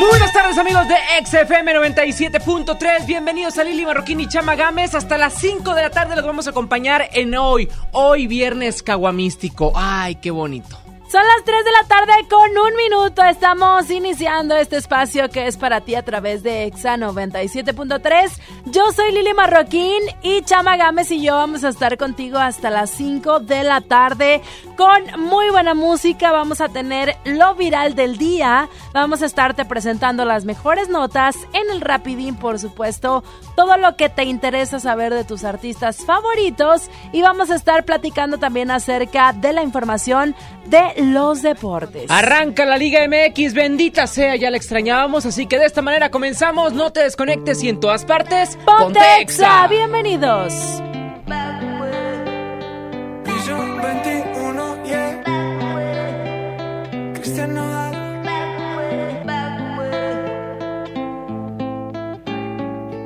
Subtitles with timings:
[0.00, 0.94] Muy buenas tardes amigos de
[1.26, 6.16] XFM 97.3, bienvenidos a Lili Marroquín y Chama Gámez, hasta las 5 de la tarde
[6.16, 10.78] los vamos a acompañar en hoy, hoy viernes caguamístico, ay qué bonito.
[11.10, 13.24] Son las 3 de la tarde con un minuto.
[13.24, 18.30] Estamos iniciando este espacio que es para ti a través de EXA 97.3.
[18.66, 22.90] Yo soy Lili Marroquín y Chama Gámez y yo vamos a estar contigo hasta las
[22.90, 24.40] 5 de la tarde
[24.76, 26.30] con muy buena música.
[26.30, 28.68] Vamos a tener lo viral del día.
[28.94, 33.24] Vamos a estarte presentando las mejores notas en el Rapidín, por supuesto.
[33.56, 36.88] Todo lo que te interesa saber de tus artistas favoritos.
[37.12, 40.36] Y vamos a estar platicando también acerca de la información
[40.66, 42.10] de los deportes.
[42.10, 46.72] Arranca la Liga MX, bendita sea, ya la extrañábamos, así que de esta manera comenzamos,
[46.72, 50.54] no te desconectes y en todas partes, Pontexa, bienvenidos.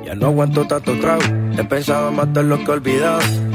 [0.03, 1.21] Ya no aguanto tanto trago,
[1.57, 3.54] he pensado matar lo que he olvidado.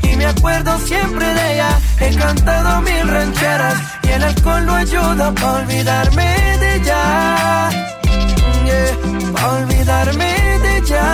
[0.21, 1.79] me acuerdo siempre de ella.
[1.99, 6.27] He cantado mil rancheras y el alcohol no ayuda para olvidarme
[6.59, 7.69] de ella.
[8.65, 11.05] Yeah, para olvidarme de ella.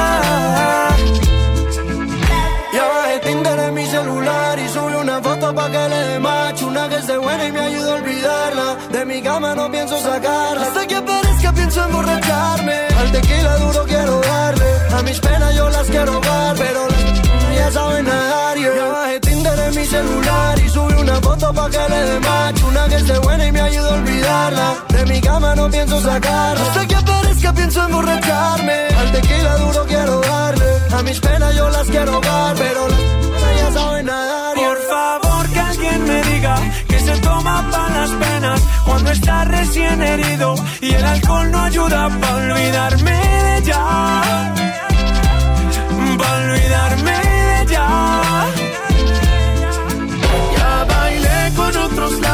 [2.74, 6.68] Ya bajé Tinder en mi celular y subí una foto pa' que le dé macho
[6.68, 10.62] Una que esté buena y me ayuda a olvidarla De mi cama no pienso sacarla
[10.68, 13.97] Hasta que aparezca pienso emborracharme Al tequila duro quiero
[21.54, 25.06] pa' que le dé macho Una que esté buena y me ayuda a olvidarla De
[25.06, 30.70] mi cama no pienso sacarla Hasta que aparezca pienso emborracharme Al tequila duro quiero darle
[30.98, 33.18] A mis penas yo las quiero dar Pero las
[33.60, 34.56] ya saben nadar.
[34.56, 36.56] Por favor que alguien me diga
[36.88, 42.10] que se toma para las penas cuando está recién herido y el alcohol no ayuda
[42.22, 43.84] para olvidarme de ella.
[46.18, 47.66] Para olvidarme de.
[47.70, 48.67] Ya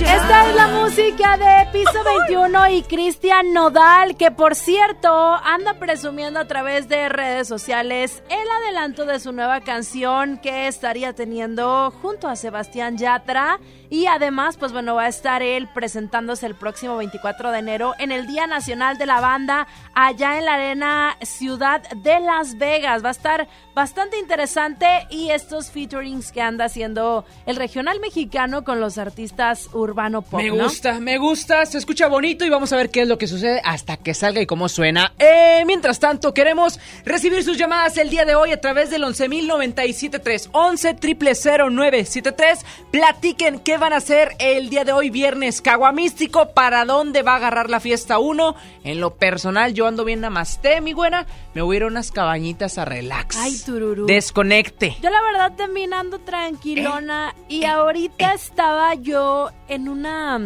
[0.00, 6.40] Esta es la música de Piso 21 y Cristian Nodal, que por cierto anda presumiendo
[6.40, 12.28] a través de redes sociales el adelanto de su nueva canción que estaría teniendo junto
[12.28, 13.60] a Sebastián Yatra.
[13.90, 18.10] Y además, pues bueno, va a estar él presentándose el próximo 24 de enero en
[18.10, 23.04] el Día Nacional de la Banda allá en la Arena Ciudad de Las Vegas.
[23.04, 28.80] Va a estar bastante interesante y estos featurings que anda haciendo el regional mexicano con
[28.80, 30.40] los artistas urbano pop.
[30.40, 33.26] Me gusta, me gusta, se escucha bonito y vamos a ver qué es lo que
[33.26, 35.12] sucede hasta que salga y cómo suena.
[35.18, 40.48] Eh, mientras tanto, queremos recibir sus llamadas el día de hoy a través del 11.097.3,
[40.52, 47.22] 11 0973 Platiquen qué van a hacer el día de hoy, viernes caguamístico, para dónde
[47.22, 48.54] va a agarrar la fiesta 1.
[48.84, 51.26] En lo personal, yo ando bien namaste, mi buena.
[51.54, 53.36] Me voy a ir a unas cabañitas a relax.
[53.36, 54.06] Ay, tururú.
[54.06, 54.96] Desconecte.
[55.02, 60.38] Yo la verdad también ando tranquilona y ahorita estaba yo en una,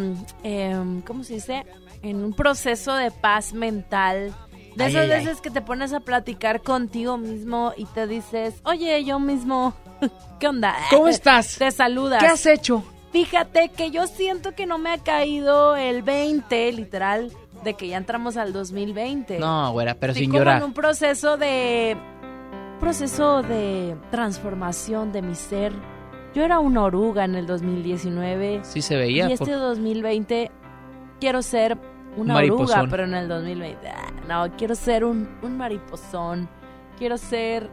[0.43, 1.65] em, ¿cómo se dice?
[2.03, 4.35] En un proceso de paz mental.
[4.77, 5.25] De Ay, esas ay, ay.
[5.25, 9.75] veces que te pones a platicar contigo mismo y te dices, oye, yo mismo,
[10.41, 10.75] ¿qué onda?
[10.91, 11.57] ¿Cómo estás?
[11.57, 12.21] Te saludas.
[12.23, 12.85] ¿Qué has hecho?
[13.13, 17.33] Fíjate que yo siento que no me ha caído el 20, literal,
[17.65, 19.39] de que ya entramos al 2020.
[19.39, 20.59] No, güera, pero Estoy sin como llorar.
[20.59, 21.97] en un proceso de
[22.79, 25.73] proceso de transformación de mi ser.
[26.37, 29.27] Yo era una oruga en el 2019 Sí se veía.
[29.27, 30.51] y este por- 2020
[31.19, 31.79] quiero ser
[32.15, 32.79] una Mariposón.
[32.81, 36.47] oruga, pero en el 2020 ah, no, quiero ser un, un mariposón.
[36.99, 37.71] Quiero ser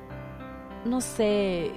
[0.85, 1.71] no sé,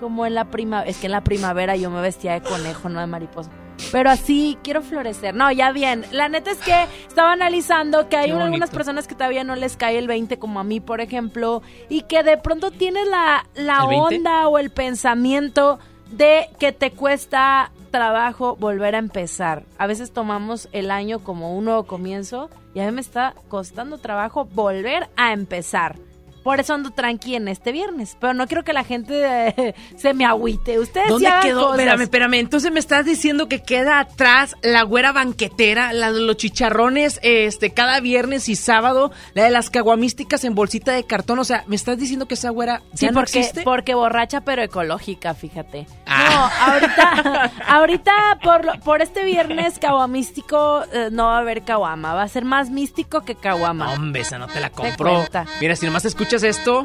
[0.00, 2.98] como en la primavera, es que en la primavera yo me vestía de conejo, no
[2.98, 3.50] de mariposa.
[3.92, 5.36] Pero así quiero florecer.
[5.36, 6.04] No, ya bien.
[6.10, 6.74] La neta es que
[7.06, 10.64] estaba analizando que hay algunas personas que todavía no les cae el 20 como a
[10.64, 14.16] mí, por ejemplo, y que de pronto tienes la, la ¿El 20?
[14.16, 15.78] onda o el pensamiento
[16.16, 19.64] de que te cuesta trabajo volver a empezar.
[19.78, 23.98] A veces tomamos el año como un nuevo comienzo y a mí me está costando
[23.98, 25.96] trabajo volver a empezar.
[26.44, 28.16] Por eso ando tranqui en este viernes.
[28.20, 30.78] Pero no quiero que la gente eh, se me agüite.
[30.78, 31.60] Ustedes ¿Dónde sí quedó?
[31.62, 31.78] cosas.
[31.80, 32.34] Espérame, espérame.
[32.34, 37.70] Entonces me estás diciendo que queda atrás la güera banquetera, la de los chicharrones, este,
[37.70, 41.38] cada viernes y sábado, la de las caguamísticas en bolsita de cartón.
[41.38, 43.62] O sea, ¿me estás diciendo que esa güera Sí, ya no porque, existe?
[43.62, 45.86] porque borracha pero ecológica, fíjate.
[46.06, 46.28] Ah.
[46.30, 48.12] No, ahorita, ahorita
[48.42, 52.70] por, por este viernes caguamístico eh, no va a haber caguama, va a ser más
[52.70, 53.92] místico que caguama.
[53.94, 55.24] Hombre, esa no te la compro.
[55.60, 56.84] Mira, si nomás escuchas esto,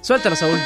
[0.00, 0.58] suéltalo, Saúl.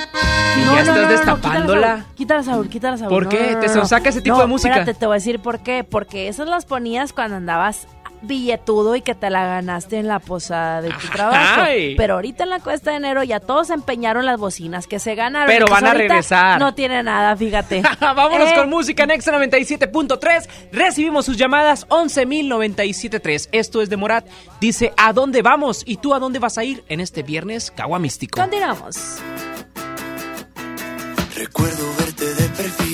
[0.56, 2.06] Y No, ya no, estás no, destapándola.
[2.14, 3.10] Quítala, Saúl, quítala, Saúl.
[3.10, 3.56] ¿Por qué?
[3.60, 4.70] ¿Te saca ese tipo de música?
[4.74, 5.84] Espérate, te voy a decir por qué.
[5.84, 7.86] Porque esas las ponías cuando andabas
[8.26, 11.60] billetudo y que te la ganaste en la posada de tu trabajo.
[11.62, 11.94] Ay.
[11.96, 15.46] Pero ahorita en la cuesta de enero ya todos empeñaron las bocinas que se ganaron.
[15.48, 16.58] Pero van a regresar.
[16.60, 17.82] No tiene nada, fíjate.
[18.00, 20.48] Vámonos Eh, con música en Exa 97.3.
[20.72, 23.48] Recibimos sus llamadas 11.097.3.
[23.52, 24.26] Esto es de Morat.
[24.60, 25.82] Dice, ¿a dónde vamos?
[25.86, 28.40] ¿Y tú a dónde vas a ir en este viernes caguamístico?
[28.40, 28.96] Continuamos.
[31.36, 32.93] Recuerdo verte de perfil.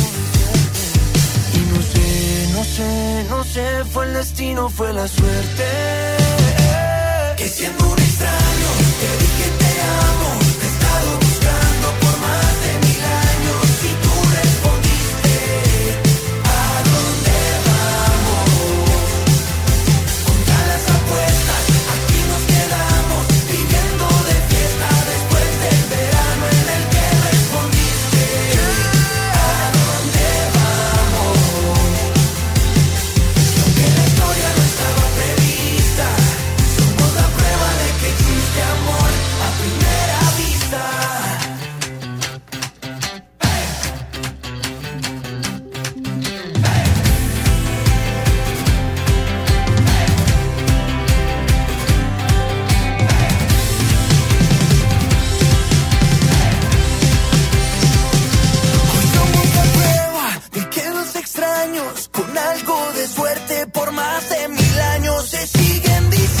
[2.61, 5.63] No sé, no sé, fue el destino, fue la suerte.
[7.35, 7.97] Que siendo un
[65.27, 66.40] se siguen diciendo.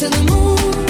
[0.00, 0.89] Crying my way to the moon.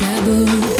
[0.00, 0.79] taboo.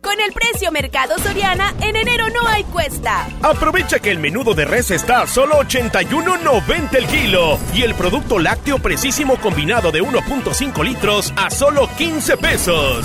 [0.00, 3.28] Con el precio Mercado Soriana, en enero no hay cuesta.
[3.42, 8.38] Aprovecha que el menudo de res está a solo 81.90 el kilo y el producto
[8.38, 13.04] lácteo precisísimo combinado de 1.5 litros a solo 15 pesos.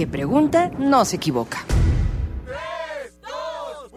[0.00, 1.62] que pregunta no se equivoca.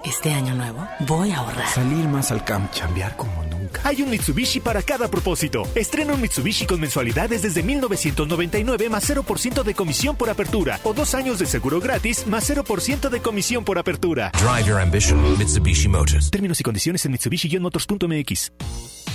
[0.03, 1.65] Este año nuevo voy a ahorrar.
[1.69, 3.79] Salir más al camp, chambear como nunca.
[3.85, 5.63] Hay un Mitsubishi para cada propósito.
[5.75, 11.15] Estrena un Mitsubishi con mensualidades desde 1999 más 0% de comisión por apertura o dos
[11.15, 14.33] años de seguro gratis más 0% de comisión por apertura.
[14.39, 16.31] Drive your ambition, Mitsubishi Motors.
[16.31, 18.51] Términos y condiciones en Mitsubishi-motors.mx.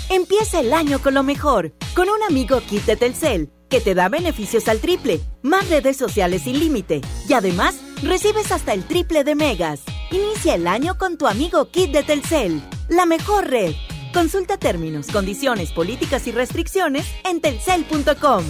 [0.09, 4.08] Empieza el año con lo mejor, con un amigo kit de Telcel, que te da
[4.08, 9.34] beneficios al triple, más redes sociales sin límite, y además recibes hasta el triple de
[9.34, 9.80] megas.
[10.10, 13.75] Inicia el año con tu amigo kit de Telcel, la mejor red.
[14.12, 18.44] Consulta términos, condiciones, políticas y restricciones en telcel.com.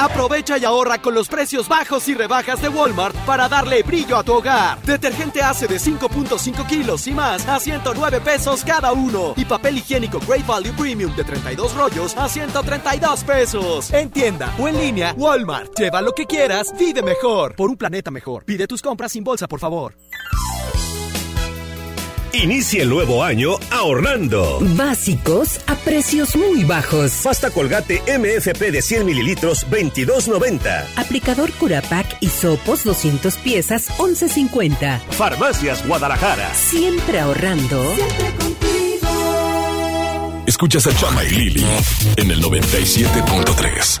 [0.00, 4.22] Aprovecha y ahorra con los precios bajos y rebajas de Walmart para darle brillo a
[4.22, 4.80] tu hogar.
[4.80, 9.34] Detergente hace de 5.5 kilos y más a 109 pesos cada uno.
[9.36, 13.92] Y papel higiénico Great Value Premium de 32 rollos a 132 pesos.
[13.92, 15.78] En tienda o en línea, Walmart.
[15.78, 17.54] Lleva lo que quieras, vive mejor.
[17.54, 18.46] Por un planeta mejor.
[18.46, 19.92] Pide tus compras sin bolsa, por favor.
[22.32, 24.58] Inicia el nuevo año ahorrando.
[24.76, 27.10] Básicos a precios muy bajos.
[27.24, 30.84] Pasta colgate MFP de 100 mililitros, 22.90.
[30.96, 35.00] Aplicador Curapac y sopos 200 piezas, 11.50.
[35.10, 36.54] Farmacias Guadalajara.
[36.54, 37.82] Siempre ahorrando.
[40.46, 41.66] Escuchas a Chama y Lili
[42.16, 44.00] en el 97.3.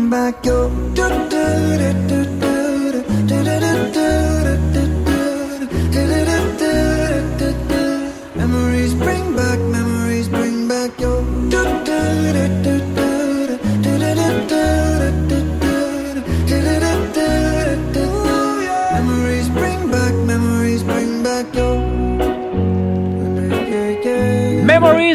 [0.11, 0.69] back your.
[0.93, 2.50] do do do do do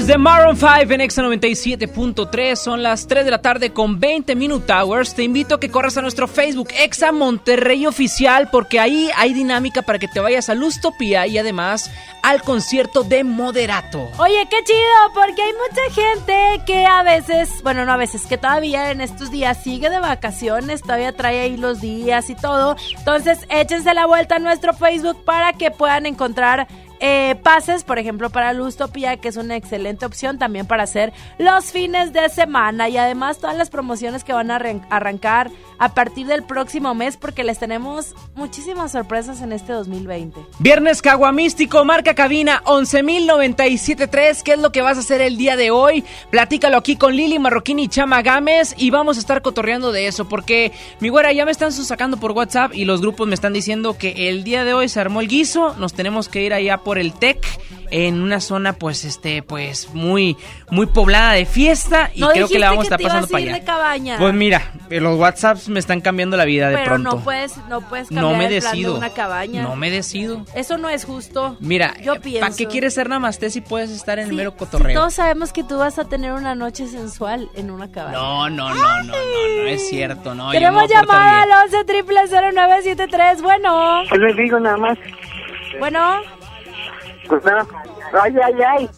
[0.06, 4.36] Memories de Maroon 5 en Exa 97.3 son las 3 de la tarde con 20
[4.36, 5.14] Minute Hours.
[5.14, 9.82] Te invito a que corras a nuestro Facebook Exa Monterrey Oficial porque ahí hay dinámica
[9.82, 11.90] para que te vayas a Lustopía y además
[12.22, 14.08] al concierto de Moderato.
[14.18, 18.38] Oye, qué chido, porque hay mucha gente que a veces, bueno, no a veces, que
[18.38, 22.76] todavía en estos días sigue de vacaciones, todavía trae ahí los días y todo.
[22.98, 26.66] Entonces, échense la vuelta a nuestro Facebook para que puedan encontrar
[27.00, 31.72] eh, pases, por ejemplo, para Lustopía, que es una excelente opción también para hacer los
[31.72, 36.26] fines de semana y además todas las promociones que van a arran- arrancar a partir
[36.26, 40.40] del próximo mes porque les tenemos muchísimas sorpresas en este 2020.
[40.59, 42.62] Viernes Caguamístico, marca cabina
[43.37, 44.42] 11.097.3.
[44.42, 46.04] ¿Qué es lo que vas a hacer el día de hoy?
[46.30, 50.28] Platícalo aquí con Lili Marroquín y Chama Gámez y vamos a estar cotorreando de eso
[50.28, 53.96] porque, mi güera, ya me están sacando por WhatsApp y los grupos me están diciendo
[53.98, 56.99] que el día de hoy se armó el guiso, nos tenemos que ir allá por
[57.01, 57.44] el TEC
[57.90, 60.37] en una zona pues este pues muy
[60.70, 63.46] muy poblada de fiesta y no creo que la vamos a estar pasando a ir
[63.49, 63.53] para allá.
[63.59, 64.18] de cabaña.
[64.18, 67.16] Pues mira, eh, los WhatsApps me están cambiando la vida de pero pronto.
[67.16, 68.96] no puedes, no puedes No cambiar me el plan de decido.
[68.96, 69.62] una cabaña.
[69.64, 70.44] No me decido.
[70.55, 71.57] Eso no es justo.
[71.59, 72.57] Mira, Yo ¿para pienso.
[72.57, 74.96] qué quieres ser namaste si puedes estar en el mero cotorreo?
[74.96, 78.16] todos sabemos que tú vas a tener una noche sensual en una cabaña.
[78.16, 80.53] No, no, no, no, no, no es cierto, no.
[80.53, 81.53] llamada bien.
[81.53, 83.42] al 11 triple 0973.
[83.42, 84.03] Bueno.
[84.09, 84.99] ¿Qué les digo nada más?
[85.81, 86.20] Bueno.
[87.28, 87.66] Pues nada.
[88.22, 88.90] Ay, ay, ay.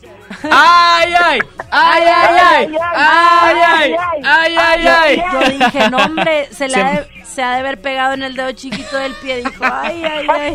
[0.50, 1.38] ¡Ay, ay!
[1.70, 2.76] ¡Ay, ay, ay!
[2.94, 3.96] ¡Ay, ay!
[4.24, 5.22] ¡Ay, ay, ay!
[5.32, 8.22] Yo dije, no, hombre, se, le Se- ha de, se ha de haber pegado en
[8.22, 9.38] el dedo chiquito del pie.
[9.38, 10.54] Dijo, ay, ay, ay.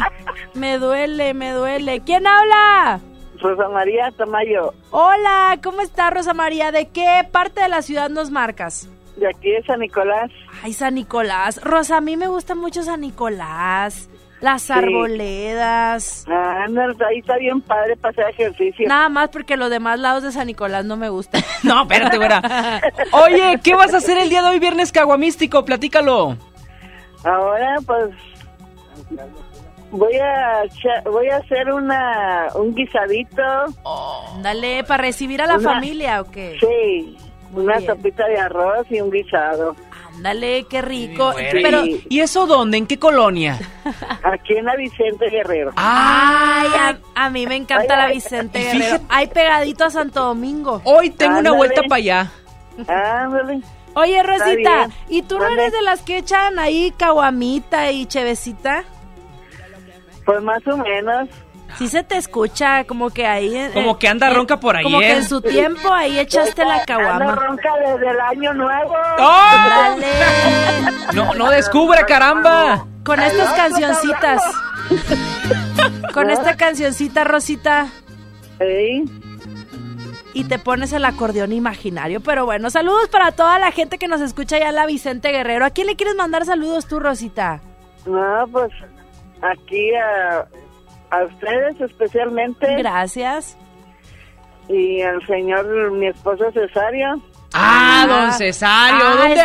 [0.53, 2.01] Me duele, me duele.
[2.05, 2.99] ¿Quién habla?
[3.41, 6.71] Rosa María Tamayo, Hola, ¿cómo está Rosa María?
[6.71, 8.87] ¿De qué parte de la ciudad nos marcas?
[9.17, 10.31] de aquí de San Nicolás.
[10.63, 11.61] Ay, San Nicolás.
[11.61, 14.09] Rosa, a mí me gusta mucho San Nicolás.
[14.43, 14.73] Las Sí.
[14.73, 16.25] arboledas.
[16.29, 18.87] Ah, no, ahí está bien padre para hacer ejercicio.
[18.89, 21.41] Nada más porque los demás lados de San Nicolás no me gustan.
[21.63, 22.41] No, espérate, güera.
[23.25, 25.63] Oye, ¿qué vas a hacer el día de hoy, viernes caguamístico?
[25.63, 26.35] Platícalo.
[27.23, 28.09] Ahora, pues,
[29.91, 30.63] voy a
[31.09, 33.41] voy a hacer una un guisadito.
[34.41, 36.57] Dale, para recibir a la Una- familia o qué?
[36.59, 37.17] Sí,
[37.53, 37.89] una bien.
[37.89, 39.75] sopita de arroz y un guisado.
[40.15, 41.33] Ándale, qué rico.
[41.51, 42.77] Pero, ¿y- ¿Y eso dónde?
[42.77, 43.59] ¿En qué colonia?
[44.23, 45.71] Aquí en la Vicente Guerrero.
[45.75, 48.85] ay, a, a mí me encanta Ay, la ay, Vicente y Guerrero.
[48.85, 50.81] fíjate- Hay pegadito a Santo Domingo.
[50.85, 52.31] Hoy tengo una vuelta para allá.
[52.87, 53.61] Ándale.
[53.95, 54.89] Oye, Rosita.
[55.09, 58.83] ¿y tú no eres de las que echan ahí caguamita y chevecita?
[60.25, 61.27] Pues más o menos.
[61.77, 63.55] Sí se te escucha como que ahí...
[63.55, 65.17] eh, Como que anda eh, ronca por ahí, Como que ¿eh?
[65.17, 67.35] en su tiempo ahí echaste la caguama.
[67.35, 68.93] ronca desde el año nuevo.
[69.19, 69.51] ¡Oh!
[69.69, 70.07] Dale.
[71.13, 72.85] No, no descubre, caramba.
[73.03, 74.41] Con estas cancioncitas.
[76.13, 77.87] Con esta cancioncita, Rosita.
[78.59, 79.03] Sí.
[80.33, 82.21] Y te pones el acordeón imaginario.
[82.21, 85.65] Pero bueno, saludos para toda la gente que nos escucha allá en la Vicente Guerrero.
[85.65, 87.59] ¿A quién le quieres mandar saludos tú, Rosita?
[88.05, 88.71] No, pues
[89.41, 90.45] aquí a,
[91.13, 93.57] a ustedes especialmente Gracias.
[94.67, 97.21] y al señor, mi esposo Cesario.
[97.53, 99.05] Ah, don Cesario.
[99.05, 99.41] Ah, ¿Dónde?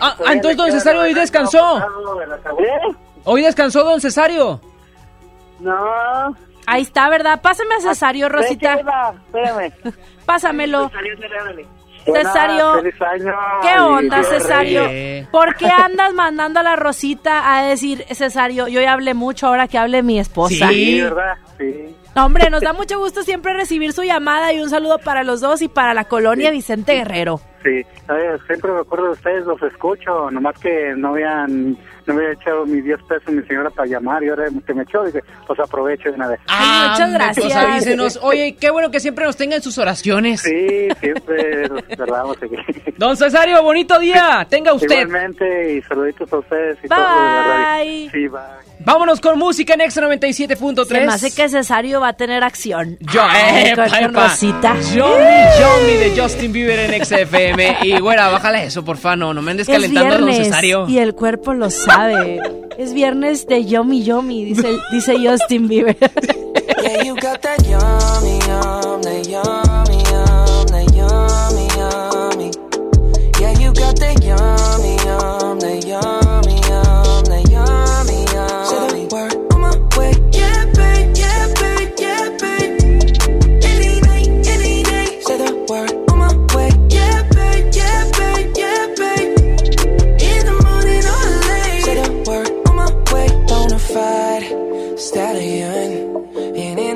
[0.00, 1.78] Ah, ah, entonces don Cesario hoy descansó.
[1.78, 2.96] ¿Eh?
[3.24, 4.60] Hoy descansó don Cesario.
[5.60, 6.36] No.
[6.66, 7.40] Ahí está, ¿verdad?
[7.40, 8.74] Pásame a Cesario, Rosita.
[8.74, 9.72] Espérame.
[10.26, 10.88] Pásamelo.
[10.88, 11.16] Cesario,
[12.04, 12.22] Cesario.
[12.24, 12.74] Cesario.
[12.74, 14.82] Feliz año ¿Qué onda, Cesario?
[15.30, 19.68] ¿Por qué andas mandando a la Rosita a decir, Cesario, yo ya hablé mucho, ahora
[19.68, 20.68] que hable mi esposa?
[20.68, 20.74] Sí.
[20.74, 21.34] Sí, ¿verdad?
[21.58, 21.96] Sí.
[22.14, 25.40] No, hombre, nos da mucho gusto siempre recibir su llamada y un saludo para los
[25.40, 27.40] dos y para la colonia Vicente Guerrero.
[27.62, 32.32] Sí, Oye, siempre me acuerdo de ustedes, los escucho, nomás que no habían, no había
[32.32, 35.60] echado mis 10 pesos mi señora para llamar y ahora que me echó, dije, pues
[35.60, 36.40] aprovecho de una vez.
[36.48, 37.46] Ay, muchas gracias.
[37.46, 38.18] Pues avísenos.
[38.20, 40.42] Oye, qué bueno que siempre nos tengan sus oraciones.
[40.42, 42.60] Sí, siempre, verdad, vamos a seguir.
[42.98, 44.44] Don Cesario, bonito día.
[44.50, 44.90] Tenga usted.
[44.90, 47.84] Igualmente, y saluditos a ustedes y todo de.
[47.84, 48.10] Bye.
[48.10, 48.71] Sí, bye.
[48.84, 51.06] Vámonos con música en Se 97.3.
[51.06, 52.96] me hace que Cesario va a tener acción.
[53.00, 54.14] Yo, Ay, epa, con.
[54.14, 54.74] Rosita.
[54.94, 57.78] Johnny, Johnny de Justin Bieber en XFM.
[57.82, 60.88] Y güera, bájale eso, porfa, no, no me andes Es calentando a don viernes Cesario.
[60.88, 62.40] y el cuerpo lo sabe.
[62.78, 65.96] Es viernes de Yomi Yomi, dice, dice Justin Bieber.
[66.82, 69.61] Yeah, you got that yummy, yum, that yum,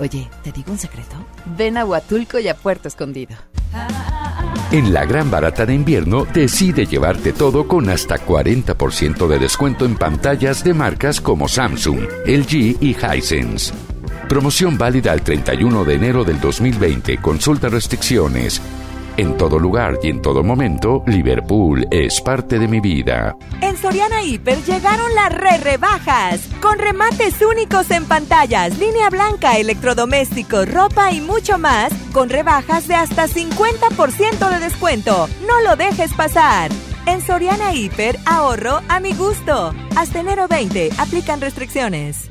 [0.00, 1.14] Oye, ¿te digo un secreto?
[1.58, 3.36] Ven a Huatulco y a Puerto Escondido.
[4.72, 9.96] En la gran barata de invierno, decide llevarte todo con hasta 40% de descuento en
[9.96, 13.74] pantallas de marcas como Samsung, LG y Hisense.
[14.28, 17.18] Promoción válida al 31 de enero del 2020.
[17.18, 18.62] Consulta restricciones.
[19.16, 23.36] En todo lugar y en todo momento, Liverpool es parte de mi vida.
[23.60, 30.70] En Soriana Hiper llegaron las re rebajas, con remates únicos en pantallas, línea blanca, electrodomésticos,
[30.72, 35.28] ropa y mucho más, con rebajas de hasta 50% de descuento.
[35.46, 36.70] No lo dejes pasar.
[37.06, 39.74] En Soriana Hiper, ahorro a mi gusto.
[39.96, 42.30] Hasta enero 20, aplican restricciones.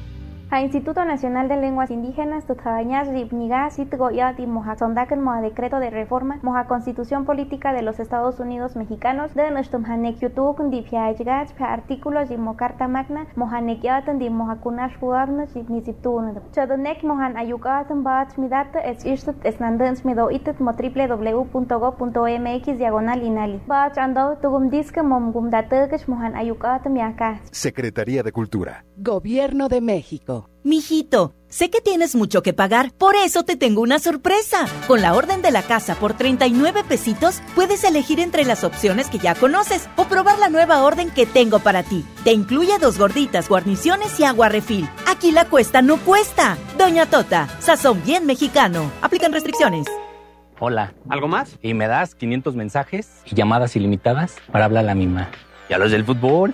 [0.51, 5.91] A Instituto Nacional de Lenguas Indígenas, Tutjañas, Ripniga, Sitgoyat y Moja Sondaken Moja Decreto de
[5.91, 12.31] Reforma, Moja Constitución Política de los Estados Unidos Mexicanos, de Nustum Hanek Yutuk, Dipiaigach, Artículos
[12.31, 16.39] y Mocarta Magna, Mohanek Yatan, Di Moja Kunash Huagnas, Niziptun.
[16.51, 23.61] Chodonek Mohan Ayukatan Bach Midat, es Ishtut, es Nandans Mido Itet, Mo www.go.mx, diagonal Inali.
[23.67, 27.39] Bach Ando, Tugum Diska, Mom Gumdategash, Mohan Ayukatan Miaka.
[27.51, 28.83] Secretaría de Cultura.
[28.97, 30.38] Gobierno de México.
[30.63, 34.67] Mijito, sé que tienes mucho que pagar, por eso te tengo una sorpresa.
[34.87, 39.19] Con la orden de la casa por 39 pesitos, puedes elegir entre las opciones que
[39.19, 42.05] ya conoces o probar la nueva orden que tengo para ti.
[42.23, 44.89] Te incluye dos gorditas, guarniciones y agua refil.
[45.07, 46.57] Aquí la cuesta no cuesta.
[46.77, 48.91] Doña Tota, sazón bien mexicano.
[49.01, 49.87] Aplican restricciones.
[50.59, 50.93] Hola.
[51.07, 51.57] ¿Algo más?
[51.61, 55.29] Y me das 500 mensajes y llamadas ilimitadas para hablar a la misma.
[55.69, 56.53] ¿Y a los del fútbol?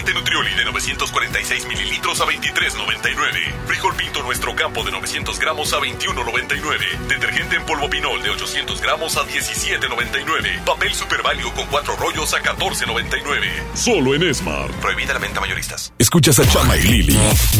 [0.01, 3.67] Aceite Nutrioli de 946 mililitros a 23.99.
[3.67, 7.07] Frijol Pinto Nuestro Campo de 900 gramos a 21.99.
[7.07, 10.63] Detergente en polvo Pinol de 800 gramos a 17.99.
[10.65, 13.75] Papel Super Value con cuatro rollos a 14.99.
[13.75, 14.73] Solo en Smart.
[14.77, 15.93] Prohibida la venta mayoristas.
[15.99, 17.19] Escuchas a Chama y Lili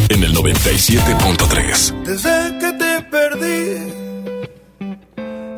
[0.10, 2.04] en el 97.3.
[2.04, 3.94] Desde que te perdí,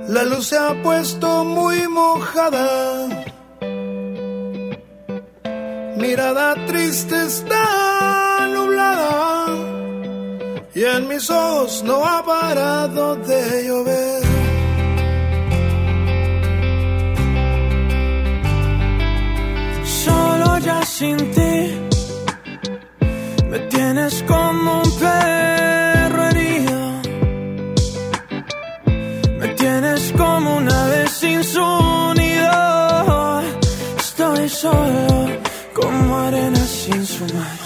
[0.09, 3.23] la luz se ha puesto muy mojada.
[5.97, 9.47] Mirada triste está nublada
[10.75, 14.23] y en mis ojos no ha parado de llover.
[19.85, 21.79] Solo ya sin ti
[23.51, 26.79] me tienes como un perro herido.
[29.39, 31.67] Me tienes como una vez sin su
[32.15, 33.41] nido.
[33.99, 35.12] Estoy solo
[35.73, 37.62] como arena sin su mar.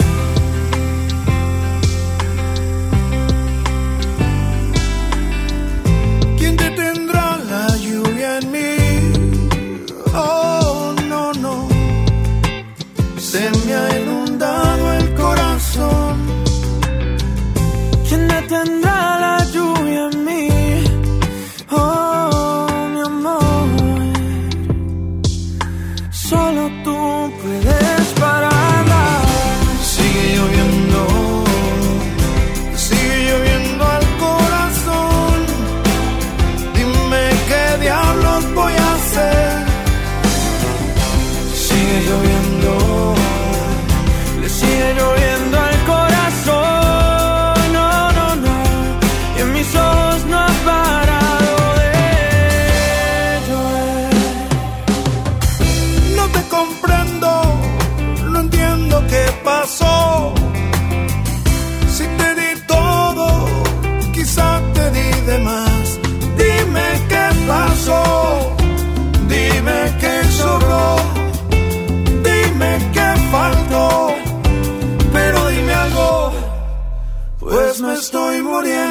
[78.66, 78.87] Estoy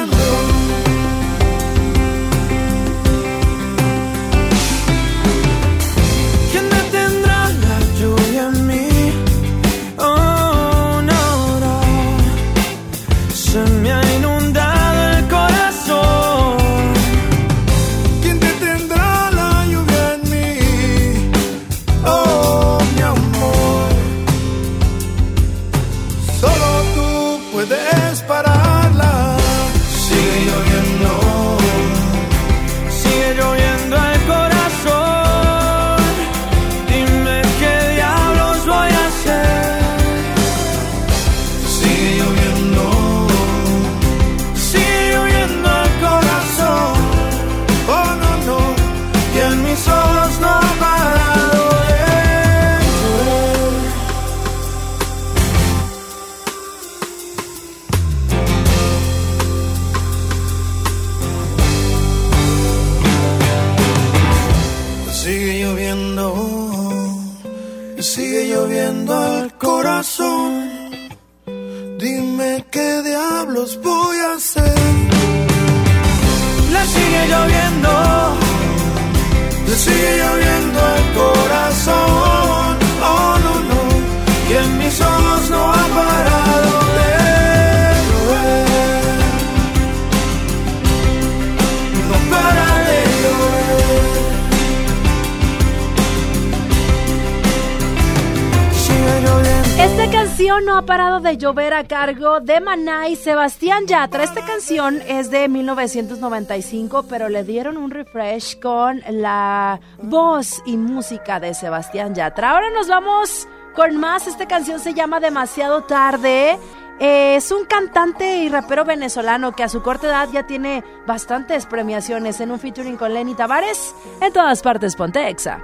[100.98, 104.24] parado de llover a cargo de Maná y Sebastián Yatra.
[104.24, 111.38] Esta canción es de 1995, pero le dieron un refresh con la voz y música
[111.38, 112.50] de Sebastián Yatra.
[112.50, 113.46] Ahora nos vamos
[113.76, 114.26] con más.
[114.26, 116.58] Esta canción se llama Demasiado Tarde.
[116.98, 121.66] Eh, es un cantante y rapero venezolano que a su corta edad ya tiene bastantes
[121.66, 123.94] premiaciones en un featuring con Lenny Tavares.
[124.20, 125.60] En todas partes, Pontexa.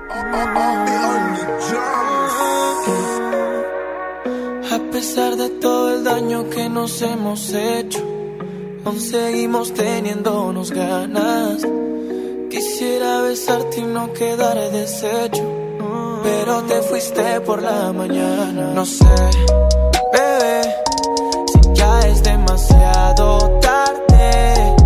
[4.73, 8.01] A pesar de todo el daño que nos hemos hecho,
[8.85, 11.63] aún seguimos teniéndonos ganas.
[12.51, 15.45] Quisiera besarte y no quedar deshecho,
[16.23, 18.73] pero te fuiste por la mañana.
[18.75, 19.05] No sé,
[20.13, 20.63] bebé,
[21.53, 24.77] si ya es demasiado tarde.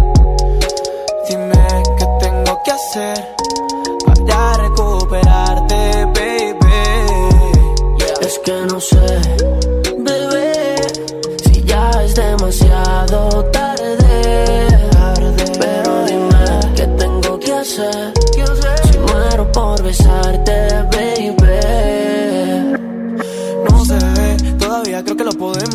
[1.28, 3.47] Dime qué tengo que hacer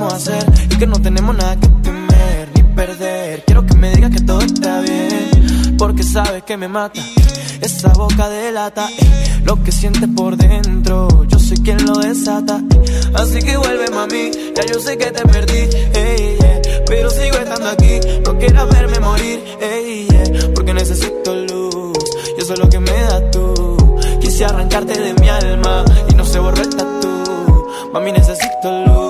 [0.07, 3.43] hacer y que no tenemos nada que temer ni perder.
[3.45, 7.01] Quiero que me digas que todo está bien, porque sabes que me mata
[7.61, 11.25] esa boca de lata, eh, lo que sientes por dentro.
[11.25, 12.61] Yo soy quien lo desata.
[13.13, 15.69] Así que vuelve, mami, ya yo sé que te perdí,
[16.87, 17.99] pero sigo estando aquí.
[18.25, 19.43] No quieras verme morir,
[20.53, 21.97] porque necesito luz.
[22.37, 23.97] Y eso es lo que me da tú.
[24.19, 27.67] Quise arrancarte de mi alma y no se borró el tatu.
[27.93, 29.02] Mami, necesito luz.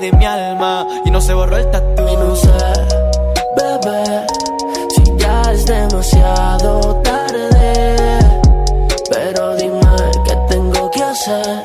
[0.00, 2.02] De mi alma y no se borró el tatu.
[2.08, 2.48] Y no sé,
[3.56, 4.26] bebé,
[4.94, 8.18] si ya es demasiado tarde.
[9.10, 9.80] Pero dime
[10.24, 11.64] qué tengo que hacer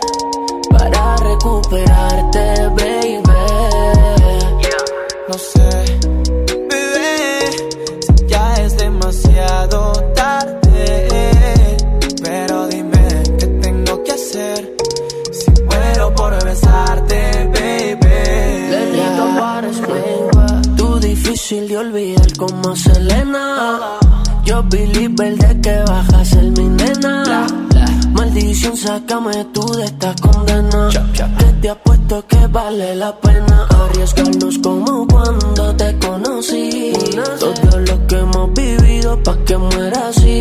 [28.73, 30.89] Sácame tú de esta condena.
[31.37, 36.91] Que te apuesto que vale la pena arriesgarnos como cuando te conocí.
[37.39, 40.39] Todo lo que hemos vivido pa' que muera así.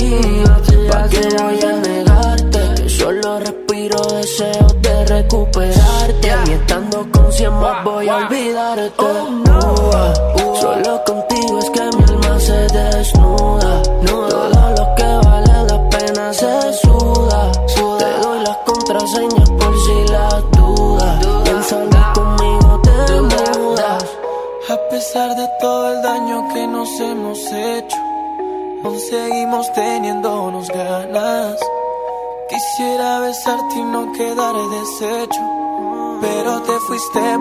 [0.90, 2.82] Pa' que voy a negarte.
[2.82, 6.32] Que solo respiro deseos de recuperarte.
[6.46, 9.04] Y estando con cien más voy a olvidarte.
[9.04, 11.03] Uh, Solo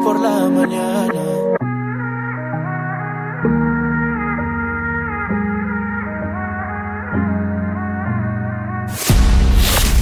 [0.04, 1.22] por la mañana.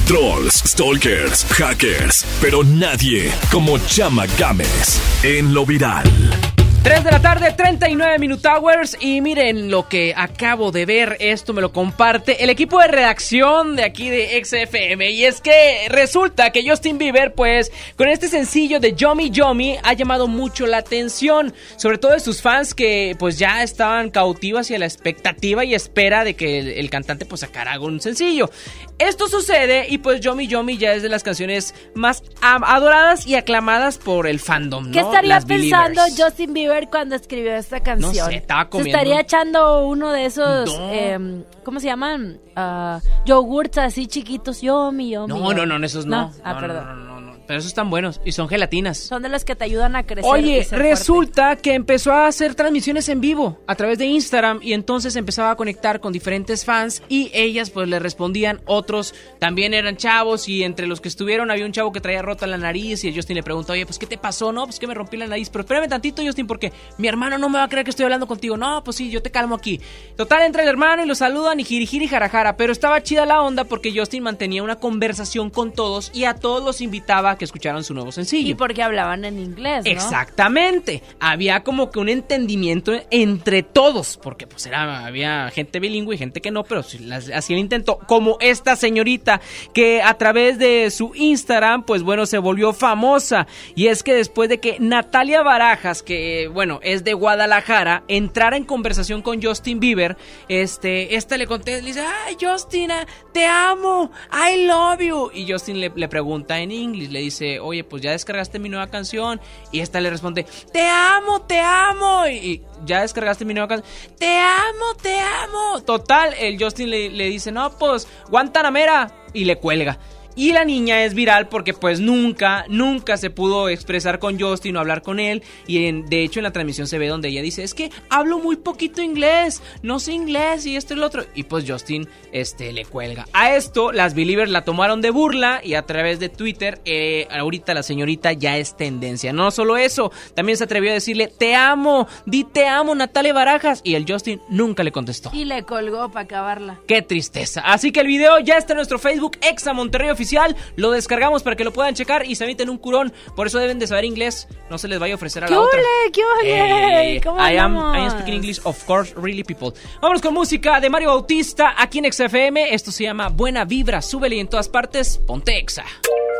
[0.05, 6.50] Trolls, stalkers, hackers, pero nadie como Chama Games en lo viral.
[6.83, 8.97] 3 de la tarde, 39 Minute Hours.
[8.99, 11.15] Y miren lo que acabo de ver.
[11.19, 15.11] Esto me lo comparte el equipo de redacción de aquí de XFM.
[15.11, 19.93] Y es que resulta que Justin Bieber, pues, con este sencillo de Yomi Yomi, ha
[19.93, 21.53] llamado mucho la atención.
[21.75, 25.75] Sobre todo de sus fans que, pues, ya estaban cautivas y a la expectativa y
[25.75, 28.49] espera de que el, el cantante, pues, sacara algún sencillo.
[28.97, 33.99] Esto sucede y, pues, Yomi Yomi ya es de las canciones más adoradas y aclamadas
[33.99, 34.91] por el fandom, ¿no?
[34.91, 36.01] ¿Qué estaría pensando.
[36.17, 38.13] Justin Bieber cuando escribió esta canción?
[38.13, 38.97] sé, estaba Se comiendo.
[38.97, 40.89] estaría echando uno de esos, No.
[40.91, 42.39] em, ¿cómo se llaman?
[42.55, 45.27] Ah, yogurts así chiquitos, yomi, yomi.
[45.33, 46.31] No, no, no, esos no.
[46.43, 46.85] Ah, No, no, perdón.
[46.85, 47.30] no, no, no, no.
[47.51, 48.97] Pero esos están buenos y son gelatinas.
[48.97, 50.31] Son de los que te ayudan a crecer.
[50.31, 55.17] Oye, resulta que empezó a hacer transmisiones en vivo a través de Instagram y entonces
[55.17, 60.47] empezaba a conectar con diferentes fans y ellas pues le respondían, otros también eran chavos
[60.47, 63.15] y entre los que estuvieron había un chavo que traía rota la nariz y el
[63.15, 64.53] Justin le preguntó, oye, pues ¿qué te pasó?
[64.53, 67.49] No, pues que me rompí la nariz, pero espérame tantito Justin porque mi hermano no
[67.49, 68.55] me va a creer que estoy hablando contigo.
[68.55, 69.81] No, pues sí, yo te calmo aquí.
[70.15, 73.65] Total, entra el hermano y lo saludan y jirijiri jarajara, pero estaba chida la onda
[73.65, 77.83] porque Justin mantenía una conversación con todos y a todos los invitaba a que escucharan
[77.83, 78.51] su nuevo sencillo.
[78.51, 79.89] Y porque hablaban en inglés, ¿no?
[79.89, 81.01] Exactamente.
[81.19, 86.39] Había como que un entendimiento entre todos, porque pues era, había gente bilingüe y gente
[86.39, 87.97] que no, pero así el intento.
[88.07, 89.41] Como esta señorita
[89.73, 93.47] que a través de su Instagram, pues bueno, se volvió famosa.
[93.73, 98.65] Y es que después de que Natalia Barajas, que bueno, es de Guadalajara, entrara en
[98.65, 100.15] conversación con Justin Bieber,
[100.47, 105.31] este, esta le contesta, le dice, ay Justina, te amo, I love you.
[105.33, 108.87] Y Justin le, le pregunta en inglés, le dice, oye, pues ya descargaste mi nueva
[108.87, 109.39] canción.
[109.71, 112.27] Y esta le responde, te amo, te amo.
[112.27, 115.81] Y, ya descargaste mi nueva canción, te amo, te amo.
[115.81, 119.15] Total, el Justin le, le dice, no, pues, Guantanamera.
[119.33, 119.97] Y le cuelga.
[120.35, 124.79] Y la niña es viral porque pues nunca, nunca se pudo expresar con Justin o
[124.79, 125.43] hablar con él.
[125.67, 128.39] Y en- de hecho en la transmisión se ve donde ella dice, es que hablo
[128.39, 131.23] muy poquito inglés, no sé inglés y esto y lo otro.
[131.35, 133.27] Y pues Justin este, le cuelga.
[133.33, 137.73] A esto las Believers la tomaron de burla y a través de Twitter, eh, ahorita
[137.73, 139.33] la señorita ya es tendencia.
[139.33, 143.81] No solo eso, también se atrevió a decirle, te amo, di te amo Natalia Barajas.
[143.83, 145.31] Y el Justin nunca le contestó.
[145.33, 146.79] Y le colgó para acabarla.
[146.87, 147.61] Qué tristeza.
[147.61, 150.55] Así que el video ya está en nuestro Facebook, Exa Monterrey Oficial.
[150.75, 153.11] Lo descargamos para que lo puedan checar y se emiten un curón.
[153.35, 154.47] Por eso deben de saber inglés.
[154.69, 155.79] No se les vaya a ofrecer a ¡Qué la otra.
[155.79, 157.15] ole, qué ole!
[157.15, 157.75] Eh, ¿Cómo I am?
[157.75, 159.71] I am speaking English, of course, really people.
[159.99, 162.71] Vámonos con música de Mario Bautista aquí en XFM.
[162.71, 164.03] Esto se llama Buena Vibra.
[164.03, 165.85] Súbele y en todas partes, ponte Exa.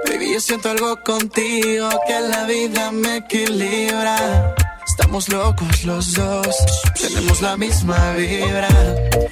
[0.07, 4.55] Baby, yo siento algo contigo que la vida me equilibra.
[4.87, 6.55] Estamos locos los dos,
[6.99, 8.67] tenemos la misma vibra.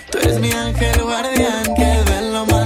[0.09, 2.58] Tú eres mi ángel guardián que de lo libra.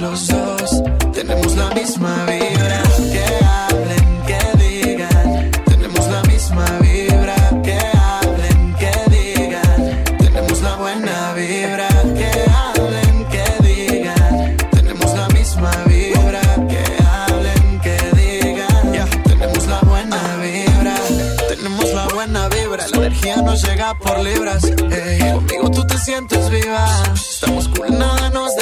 [0.00, 0.82] Los dos.
[1.12, 2.82] Tenemos la misma vibra.
[3.12, 5.50] Que hablen, que digan.
[5.66, 7.34] Tenemos la misma vibra.
[7.62, 10.04] Que hablen, que digan.
[10.18, 11.88] Tenemos la buena vibra.
[12.18, 12.30] Que
[12.62, 14.56] hablen, que digan.
[14.70, 16.40] Tenemos la misma vibra.
[16.68, 16.84] Que
[17.16, 19.22] hablen, que digan.
[19.24, 20.94] Tenemos la buena vibra.
[21.48, 22.86] Tenemos la buena vibra.
[22.88, 24.62] La energía nos llega por libras.
[25.34, 26.86] Conmigo tú te sientes viva.
[27.14, 28.59] Estamos cool, nada nos.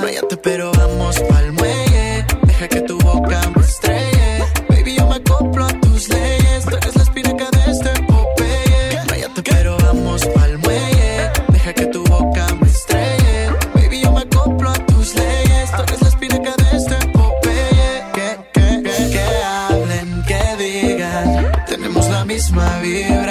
[0.00, 2.24] No pero vamos pa'l muelle.
[2.46, 4.42] Deja que tu boca me estrelle.
[4.68, 6.64] Baby, yo me acoplo a tus leyes.
[6.64, 9.28] Tú eres la espinaca de este Popeye.
[9.36, 11.30] No pero vamos pa'l muelle.
[11.48, 13.50] Deja que tu boca me estrelle.
[13.74, 15.70] Baby, yo me acoplo a tus leyes.
[15.76, 18.04] Tú eres la espinaca de este Popeye.
[18.14, 21.52] Que, que, que, que hablen, que digan.
[21.66, 23.21] Tenemos la misma vibra.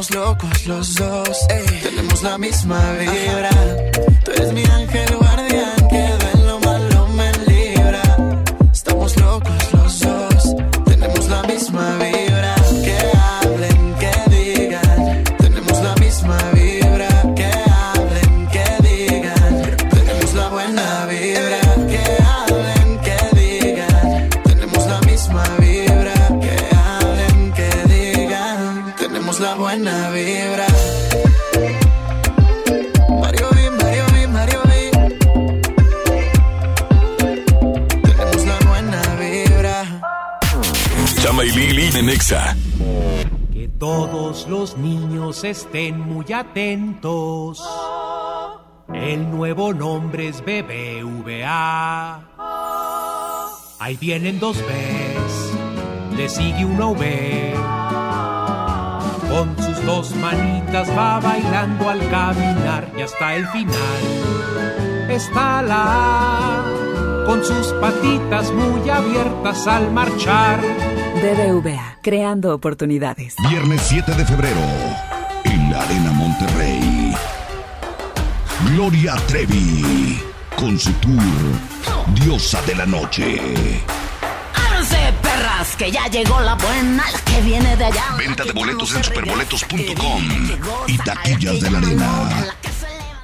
[0.00, 1.46] Estamos locos los dos.
[1.82, 3.50] Tenemos la misma vibra.
[4.24, 5.19] Tú eres mi ángel
[43.52, 47.66] Que todos los niños estén muy atentos.
[48.92, 52.20] El nuevo nombre es BBVA.
[53.78, 57.54] Ahí vienen dos Bs, le sigue una V.
[59.30, 64.30] Con sus dos manitas va bailando al caminar y hasta el final
[65.08, 70.60] está la A, con sus patitas muy abiertas al marchar.
[71.20, 73.34] BBVA, creando oportunidades.
[73.50, 74.60] Viernes 7 de febrero,
[75.44, 77.14] en la Arena Monterrey.
[78.70, 80.18] Gloria Trevi,
[80.56, 81.20] con su tour
[82.14, 83.38] Diosa de la Noche.
[84.54, 88.14] Ábranse, perras, que ya llegó la buena, la que viene de allá.
[88.16, 90.22] Venta de boletos en superboletos.com
[90.86, 92.56] y taquillas de la Arena.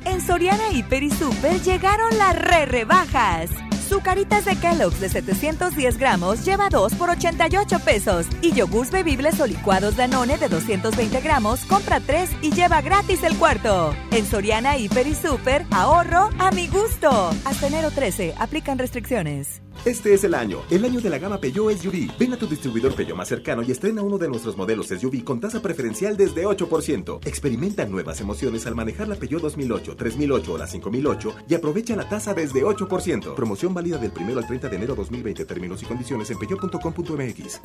[0.04, 3.48] En Soriana Hiper y Super llegaron las re rebajas.
[3.86, 8.26] Zucaritas de Kellogg's de 710 gramos lleva 2 por 88 pesos.
[8.42, 13.36] Y yogurts bebibles o licuados Danone de 220 gramos compra 3 y lleva gratis el
[13.36, 13.94] cuarto.
[14.10, 17.30] En Soriana Hiper y Super, ahorro a mi gusto.
[17.44, 19.62] Hasta enero 13, aplican restricciones.
[19.84, 22.10] Este es el año, el año de la gama Peugeot SUV.
[22.18, 25.38] Ven a tu distribuidor Peugeot más cercano y estrena uno de nuestros modelos SUV con
[25.38, 27.24] tasa preferencial desde 8%.
[27.24, 32.08] Experimenta nuevas emociones al manejar la Peugeot 2008, 3008 o la 5008 y aprovecha la
[32.08, 33.34] tasa desde 8%.
[33.34, 35.44] Promoción válida del 1 al 30 de enero 2020.
[35.44, 37.60] Términos y condiciones en peugeot.com.mx.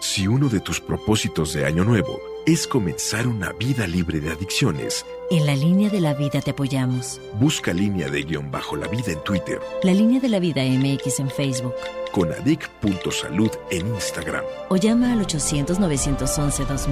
[0.00, 5.04] Si uno de tus propósitos de año nuevo es comenzar una vida libre de adicciones,
[5.30, 7.20] En la línea de la vida te apoyamos.
[7.38, 11.20] busca línea de guion bajo la vida en Twitter, La línea de la vida MX
[11.20, 11.74] en Facebook.
[12.12, 14.44] con adic.salud en Instagram.
[14.68, 16.88] O llama al 800-911-2000.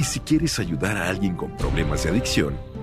[0.00, 2.56] Y si quieres ayudar a alguien con problemas de adicción,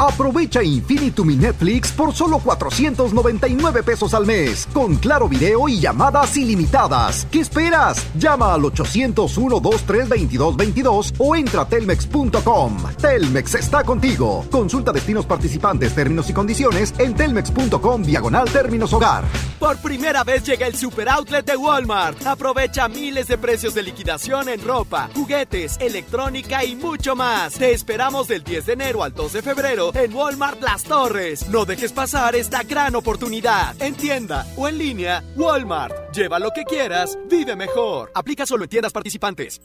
[0.00, 6.38] Aprovecha Infinitum y Netflix por solo 499 pesos al mes, con claro video y llamadas
[6.38, 7.26] ilimitadas.
[7.30, 8.06] ¿Qué esperas?
[8.14, 12.78] Llama al 801-232-2222 o entra a telmex.com.
[12.98, 14.46] Telmex está contigo.
[14.50, 19.24] Consulta destinos participantes, términos y condiciones en telmex.com diagonal términos hogar.
[19.58, 22.26] Por primera vez llega el Super Outlet de Walmart.
[22.26, 27.52] Aprovecha miles de precios de liquidación en ropa, juguetes, electrónica y mucho más.
[27.52, 31.48] Te esperamos del 10 de enero al 2 de febrero en Walmart Las Torres.
[31.48, 33.80] No dejes pasar esta gran oportunidad.
[33.80, 36.14] En tienda o en línea, Walmart.
[36.14, 38.10] Lleva lo que quieras, vive mejor.
[38.14, 39.60] Aplica solo en tiendas participantes.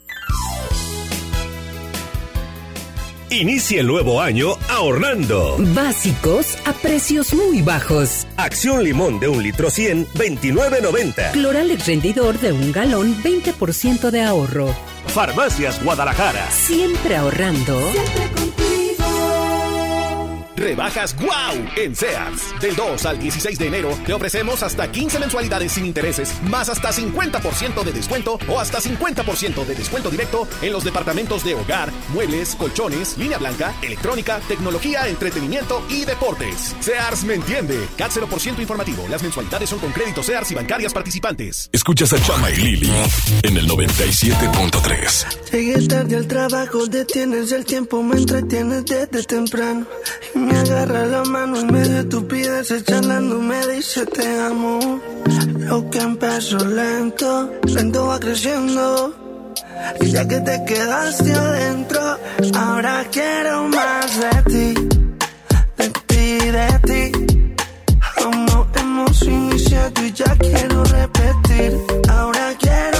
[3.31, 5.57] Inicie el nuevo año ahorrando.
[5.73, 8.27] Básicos a precios muy bajos.
[8.37, 11.31] Acción limón de un litro 100, 29.90.
[11.31, 14.73] Cloralex rendidor de un galón, 20% de ahorro.
[15.07, 16.49] Farmacias Guadalajara.
[16.51, 17.79] Siempre ahorrando.
[20.55, 22.53] Rebajas wow en Sears.
[22.61, 26.91] Del 2 al 16 de enero te ofrecemos hasta 15 mensualidades sin intereses, más hasta
[26.91, 32.55] 50% de descuento o hasta 50% de descuento directo en los departamentos de hogar, muebles,
[32.55, 36.75] colchones, línea blanca, electrónica, tecnología, entretenimiento y deportes.
[36.79, 37.87] Sears me entiende.
[37.97, 39.05] CAT 0% informativo.
[39.09, 41.69] Las mensualidades son con créditos Sears y bancarias participantes.
[41.71, 42.91] Escuchas a Chama y Lili
[43.43, 45.51] en el 97.3.
[45.51, 49.85] Llegué tarde al trabajo, detienes el tiempo, me entretienes desde temprano.
[50.45, 55.01] Me agarra la mano en medio de estupideces charlando, me dice te amo.
[55.57, 59.15] Lo que empezó lento, lento va creciendo.
[60.01, 62.01] Y ya que te quedaste adentro,
[62.55, 64.67] ahora quiero más de ti,
[65.77, 66.25] de ti,
[66.57, 67.03] de ti.
[68.47, 71.71] No hemos iniciado y ya quiero repetir.
[72.09, 72.94] Ahora quiero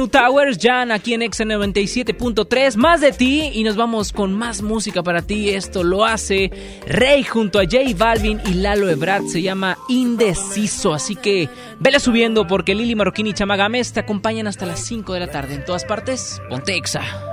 [0.00, 4.62] Minute Hours, Jan aquí en X 97.3, más de ti y nos vamos con más
[4.62, 5.50] música para ti.
[5.50, 6.50] Esto lo hace
[6.86, 12.46] Rey junto a J Balvin y Lalo Ebrard, se llama Indeciso, así que vele subiendo
[12.46, 15.66] porque Lili Marroquín y Chama Gámez te acompañan hasta las 5 de la tarde en
[15.66, 16.40] todas partes.
[16.48, 17.29] Ponte Exa.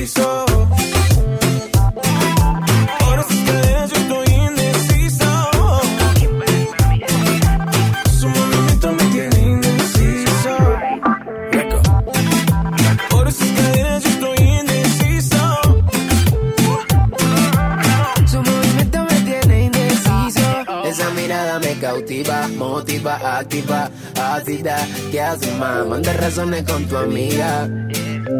[0.00, 0.49] indeciso.
[23.00, 23.90] Motiva, activa,
[24.20, 24.76] ácida.
[25.10, 25.86] ¿Qué haces, más?
[25.86, 27.68] Manda razones con tu amiga.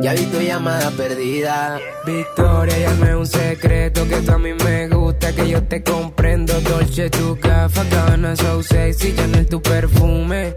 [0.02, 1.78] Ya vi tu llamada perdida.
[2.06, 6.60] Victoria, llame un secreto que tú a mí me gusta, que yo te comprendo.
[6.60, 10.54] Dolce, tu café, Gabbana, so sexy, Chanel, tu perfume.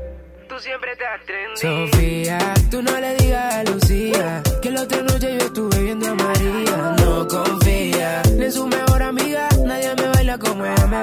[0.47, 1.91] Tú siempre estás trendy.
[1.91, 6.15] Sofía, tú no le digas a Lucía que la otra noche yo estuve viendo a
[6.15, 6.95] María.
[6.99, 8.92] No confía ni en su mejor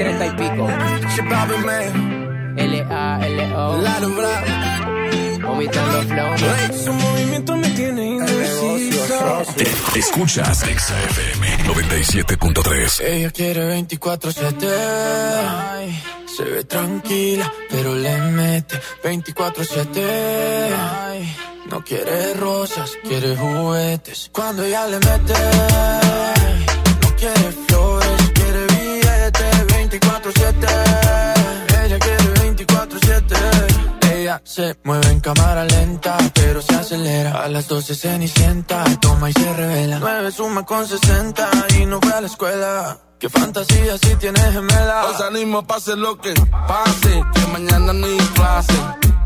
[0.00, 0.68] 2030 y pico.
[2.56, 3.76] L-A-L-O.
[5.42, 6.38] Vomitando flow.
[6.84, 9.42] Su movimiento me tiene indeciso.
[9.94, 13.00] Escuchas XFM 97.3.
[13.04, 14.68] Ella quiere 24-7.
[15.70, 16.02] Ay,
[16.36, 20.00] Se ve tranquila, pero le mete 24-7.
[21.08, 21.36] Ay,
[21.70, 24.30] No quiere rosas, quiere juguetes.
[24.32, 25.34] Cuando ella le mete,
[27.02, 28.19] no quiere flores,
[29.90, 31.84] 24-7.
[31.84, 34.12] Ella quiere 24-7.
[34.12, 37.42] Ella se mueve en cámara lenta, pero se acelera.
[37.42, 39.98] A las 12 cenicienta, toma y se revela.
[39.98, 42.98] 9 suma con 60 y no fue a la escuela.
[43.18, 45.06] Qué fantasía si tienes gemela.
[45.06, 46.34] Os animo, pase lo que
[46.68, 48.78] pase, que mañana ni clase.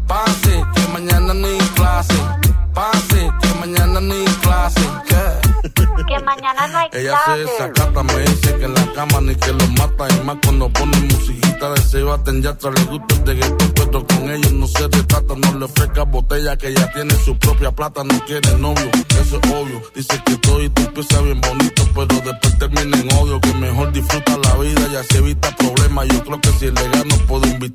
[0.07, 2.44] Pase, que mañana ni clase.
[2.75, 4.81] Pase, que mañana ni clase.
[6.07, 7.41] Que mañana no hay Ella se clase.
[7.45, 10.07] desacata, me dice que en la cama ni que lo mata.
[10.15, 12.71] Y más cuando pone musiquita de Sebastián Yatra.
[12.73, 15.35] Le gusta el reggaetón, pero con ellos no se retrata.
[15.35, 18.05] No le ofrezca botella que ya tiene su propia plata.
[18.05, 19.81] No quiere novio, eso es obvio.
[19.95, 23.41] Dice que todo y tú empieza bien bonito, pero después termina en odio.
[23.41, 26.07] Que mejor disfruta la vida y así evita problemas.
[26.09, 26.89] Yo creo que si le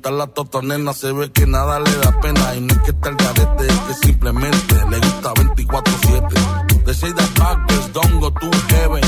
[0.00, 0.92] invitarla a tota nena.
[0.92, 2.54] Se ve que nada le da pena.
[2.56, 6.84] Y no es que está el garete, es que simplemente le gusta 24-7.
[6.84, 9.02] De say that backwards, don't go to heaven.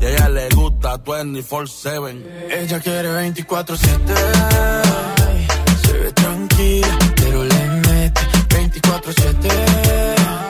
[0.00, 2.22] Y a ella le gusta 24-7.
[2.50, 4.14] Ella quiere 24-7.
[5.26, 5.46] Ay,
[5.84, 10.47] Se ve tranquila, pero le mete 24-7.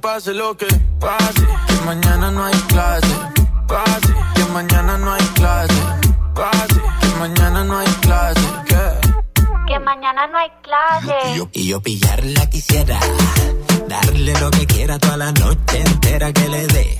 [0.00, 0.66] Pase lo que
[0.98, 1.46] pase.
[1.66, 3.14] Que mañana no hay clase.
[3.66, 5.74] Pase, que mañana no hay clase.
[6.34, 8.40] Pase, que mañana no hay clase.
[8.66, 9.08] ¿Qué?
[9.68, 11.48] Que mañana no hay clase.
[11.52, 12.98] Y yo pillarla quisiera.
[13.90, 16.96] Darle lo que quiera toda la noche entera que le dé.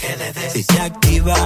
[0.52, 1.36] Si se activa,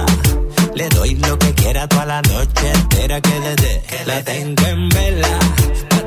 [0.73, 3.83] le doy lo que quiera toda la noche entera que le dé.
[4.07, 5.39] La tengo en vela.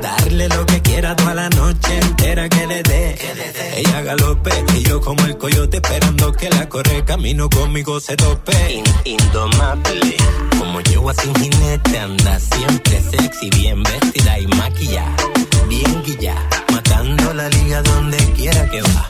[0.01, 3.17] Darle lo que quiera toda la noche entera que le dé.
[3.77, 8.83] Ella galope y yo como el coyote esperando que la corre camino conmigo se tope.
[9.05, 10.17] indomable.
[10.57, 15.15] Como yo así un jinete anda siempre sexy, bien vestida y maquillada.
[15.69, 16.35] Bien guilla,
[16.73, 19.09] matando la liga donde quiera que va.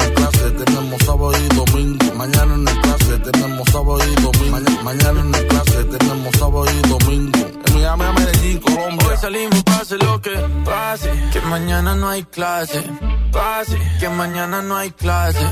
[0.00, 2.14] en clase tenemos sábado y domingo.
[2.14, 4.82] Mañana en clase tenemos sábado y domingo.
[4.82, 7.38] mañana en clase tenemos sábado y domingo.
[7.66, 9.08] En Miami, a Medellín, Colombia.
[9.08, 11.10] Hoy salimos, pase lo que pase.
[11.32, 12.82] Que mañana no hay clase.
[13.30, 13.78] Pase.
[14.00, 15.46] Que mañana no hay clase.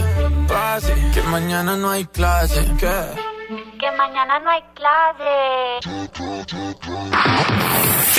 [0.49, 0.95] Pase.
[1.13, 2.65] Que mañana no hay clase.
[2.79, 3.32] ¿Qué?
[3.83, 5.81] Que mañana no hay clase.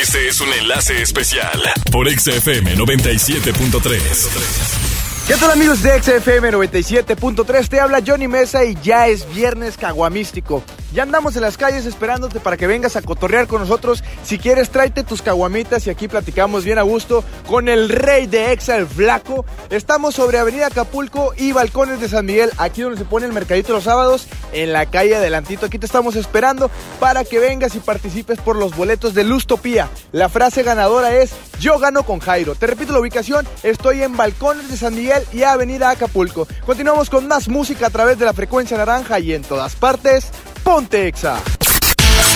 [0.02, 1.58] Este es un enlace especial
[1.90, 5.26] por XFM 97.3.
[5.26, 7.70] ¿Qué tal amigos de XFM 97.3?
[7.70, 10.66] Te habla Johnny Mesa y ya es viernes caguamístico.
[10.94, 14.04] Ya andamos en las calles esperándote para que vengas a cotorrear con nosotros.
[14.24, 18.52] Si quieres, tráete tus caguamitas y aquí platicamos bien a gusto con el rey de
[18.52, 19.44] Exa, el flaco.
[19.72, 23.74] Estamos sobre Avenida Acapulco y Balcones de San Miguel, aquí donde se pone el mercadito
[23.74, 25.66] los sábados, en la calle adelantito.
[25.66, 26.70] Aquí te estamos esperando
[27.00, 29.90] para que vengas y participes por los boletos de Lustopía.
[30.12, 32.54] La frase ganadora es, yo gano con Jairo.
[32.54, 36.48] Te repito la ubicación, estoy en Balcones de San Miguel y Avenida Acapulco.
[36.68, 40.30] Continuamos con más música a través de la frecuencia naranja y en todas partes,
[40.64, 41.42] Ponte Exa.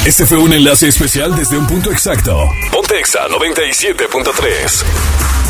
[0.05, 2.37] Este fue un enlace especial desde un punto exacto.
[2.71, 5.46] Ponte Exa 97.3.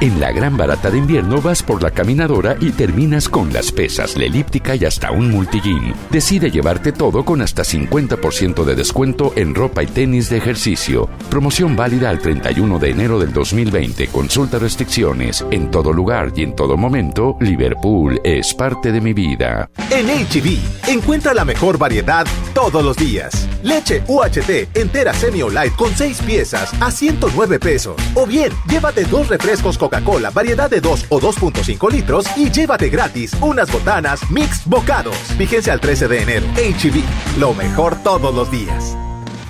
[0.00, 4.16] En la gran barata de invierno vas por la caminadora y terminas con las pesas,
[4.16, 5.94] la elíptica y hasta un multigym.
[6.10, 11.08] Decide llevarte todo con hasta 50% de descuento en ropa y tenis de ejercicio.
[11.30, 14.08] Promoción válida al 31 de enero del 2020.
[14.08, 15.44] Consulta restricciones.
[15.50, 19.70] En todo lugar y en todo momento, Liverpool es parte de mi vida.
[19.90, 23.48] En HB, encuentra la mejor variedad todos los días.
[23.62, 27.96] Leche UHT entera semi o light con 6 piezas a 109 pesos.
[28.14, 33.32] O bien, llévate dos refrescos Coca-Cola, variedad de 2 o 2.5 litros y llévate gratis
[33.40, 35.16] unas botanas Mix Bocados.
[35.36, 36.46] Fíjense al 13 de enero.
[36.54, 38.96] HB, e lo mejor todos los días.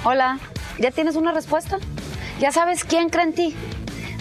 [0.04, 0.38] Hola,
[0.78, 1.78] ¿ya tienes una respuesta?
[2.40, 3.56] ¿Ya sabes quién cree en ti?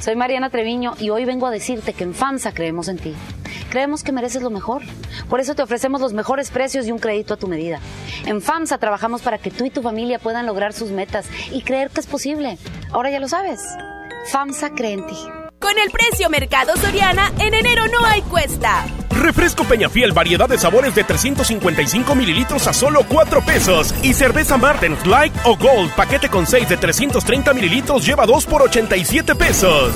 [0.04, 3.16] Soy Mariana Treviño y hoy vengo a decirte que en FAMSA creemos en ti.
[3.70, 4.82] Creemos que mereces lo mejor.
[5.30, 7.80] Por eso te ofrecemos los mejores precios y un crédito a tu medida.
[8.26, 11.90] En FAMSA trabajamos para que tú y tu familia puedan lograr sus metas y creer
[11.90, 12.58] que es posible.
[12.92, 13.62] Ahora ya lo sabes.
[14.30, 15.16] FAMSA cree en ti.
[15.60, 18.84] Con el precio Mercado Soriana, en enero no hay cuesta.
[19.24, 23.96] Refresco Peñafiel, variedad de sabores de 355 mililitros a solo 4 pesos.
[24.04, 28.64] Y cerveza Martens Light o Gold, paquete con 6 de 330 mililitros, lleva 2 por
[28.64, 29.94] 87 pesos.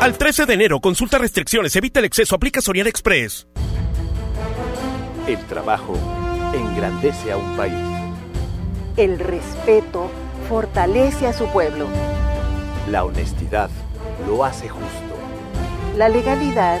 [0.00, 3.46] Al 13 de enero, consulta restricciones, evita el exceso, aplica Soriana Express.
[5.28, 5.96] El trabajo
[6.52, 7.72] engrandece a un país.
[8.96, 10.10] El respeto
[10.48, 11.86] fortalece a su pueblo.
[12.90, 13.70] La honestidad
[14.26, 15.16] lo hace justo.
[15.96, 16.80] La legalidad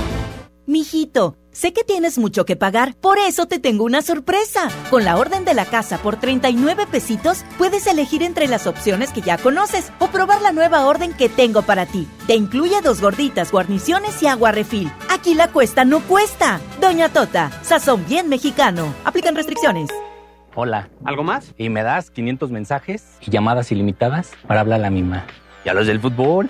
[0.71, 4.69] Mijito, sé que tienes mucho que pagar, por eso te tengo una sorpresa.
[4.89, 9.19] Con la orden de la casa por 39 pesitos, puedes elegir entre las opciones que
[9.19, 12.07] ya conoces o probar la nueva orden que tengo para ti.
[12.25, 14.89] Te incluye dos gorditas, guarniciones y agua refil.
[15.09, 16.61] Aquí la cuesta no cuesta.
[16.79, 18.95] Doña Tota, sazón bien mexicano.
[19.03, 19.89] Aplican restricciones.
[20.55, 20.87] Hola.
[21.03, 21.53] ¿Algo más?
[21.57, 25.25] Y me das 500 mensajes y llamadas ilimitadas para hablar a la misma.
[25.65, 26.49] ¿Y a los del fútbol?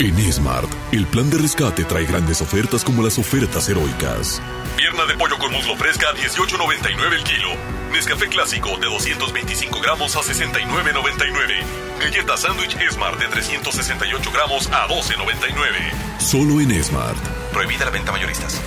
[0.00, 4.40] En Smart, el plan de rescate trae grandes ofertas como las ofertas heroicas.
[4.76, 7.48] Pierna de pollo con muslo fresca a 18.99 el kilo.
[7.92, 11.64] Nescafé clásico de 225 gramos a 69.99.
[12.00, 16.20] Galleta sándwich Smart de 368 gramos a 12.99.
[16.20, 17.18] Solo en Smart.
[17.52, 18.60] Prohibida la venta mayoristas.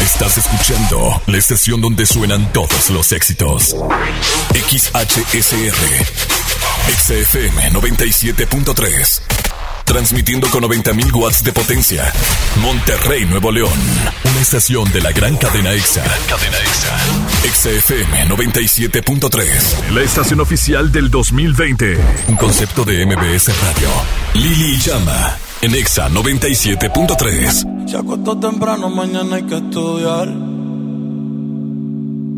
[0.00, 3.74] Estás escuchando la estación donde suenan todos los éxitos.
[4.54, 6.06] XHSR.
[6.86, 9.51] XFM 97.3.
[9.84, 12.10] Transmitiendo con 90.000 watts de potencia.
[12.60, 13.72] Monterrey, Nuevo León.
[14.24, 16.02] Una estación de la gran cadena EXA.
[16.28, 16.96] cadena EXA.
[17.52, 19.90] XFM 97.3.
[19.92, 21.98] La estación oficial del 2020.
[22.28, 23.88] Un concepto de MBS Radio.
[24.34, 25.36] Lili Llama.
[25.60, 27.88] En EXA 97.3.
[27.88, 30.28] Se acostó temprano, mañana hay que estudiar.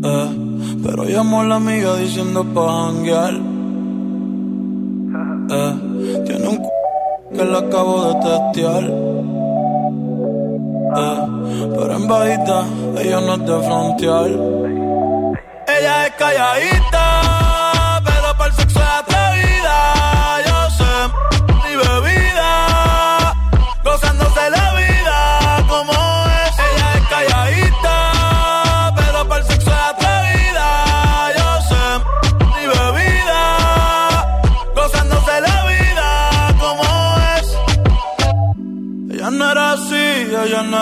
[0.03, 0.29] Eh,
[0.83, 3.33] pero llamó a la amiga diciendo pa' janguear.
[5.49, 6.59] Eh, tiene un
[7.35, 8.83] que la acabo de testear.
[10.97, 11.17] Eh,
[11.77, 12.65] pero en bajita,
[13.01, 14.29] ella no es de frontear.
[15.67, 17.21] Ella es calladita,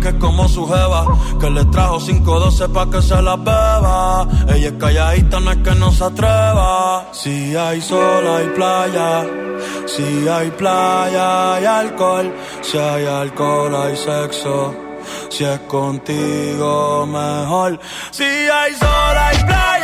[0.00, 1.04] que es como su jeva,
[1.40, 4.26] que le trajo 512 pa' que se la beba.
[4.48, 7.06] Ella es calladita, no es que no se atreva.
[7.12, 9.26] Si hay sol, hay playa.
[9.86, 12.32] Si hay playa, hay alcohol.
[12.62, 14.74] Si hay alcohol, hay sexo.
[15.28, 17.80] Si es contigo, mejor.
[18.10, 19.81] Si hay sol, hay playa.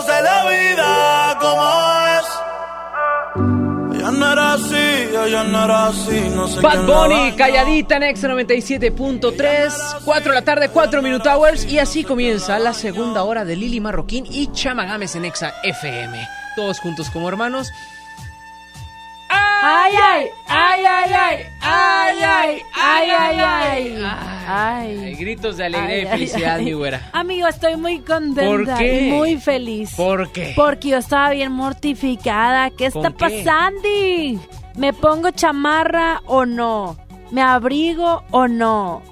[0.00, 1.62] Gozándose la vida como
[2.06, 2.26] es.
[3.98, 8.28] Ella no era así, ella no era así, no sé Bad Bunny, calladita en Exa
[8.28, 11.64] 97.3, 4 de la tarde, 4 Minute Hours.
[11.66, 16.26] Y así comienza la segunda hora de Lili Marroquín y Chama Gámez en Exa FM.
[16.56, 17.70] Todos juntos como hermanos.
[19.62, 24.30] Ay, ay, ay, ay, ay, ay, ay, ay, ay, ay.
[24.52, 27.10] Ay, gritos de alegría y felicidad, mi güera.
[27.12, 29.08] Amigo, estoy muy contenta ¿Por qué?
[29.08, 29.94] y muy feliz.
[29.96, 30.54] ¿Por qué?
[30.56, 32.70] Porque yo estaba bien mortificada.
[32.70, 33.88] ¿Qué está pasando?
[34.76, 36.96] ¿Me pongo chamarra o no?
[37.30, 39.02] ¿Me abrigo o no?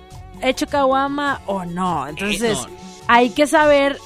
[0.41, 2.09] ¿Echo caguama o no?
[2.09, 2.59] Entonces,
[3.07, 3.99] hay que saber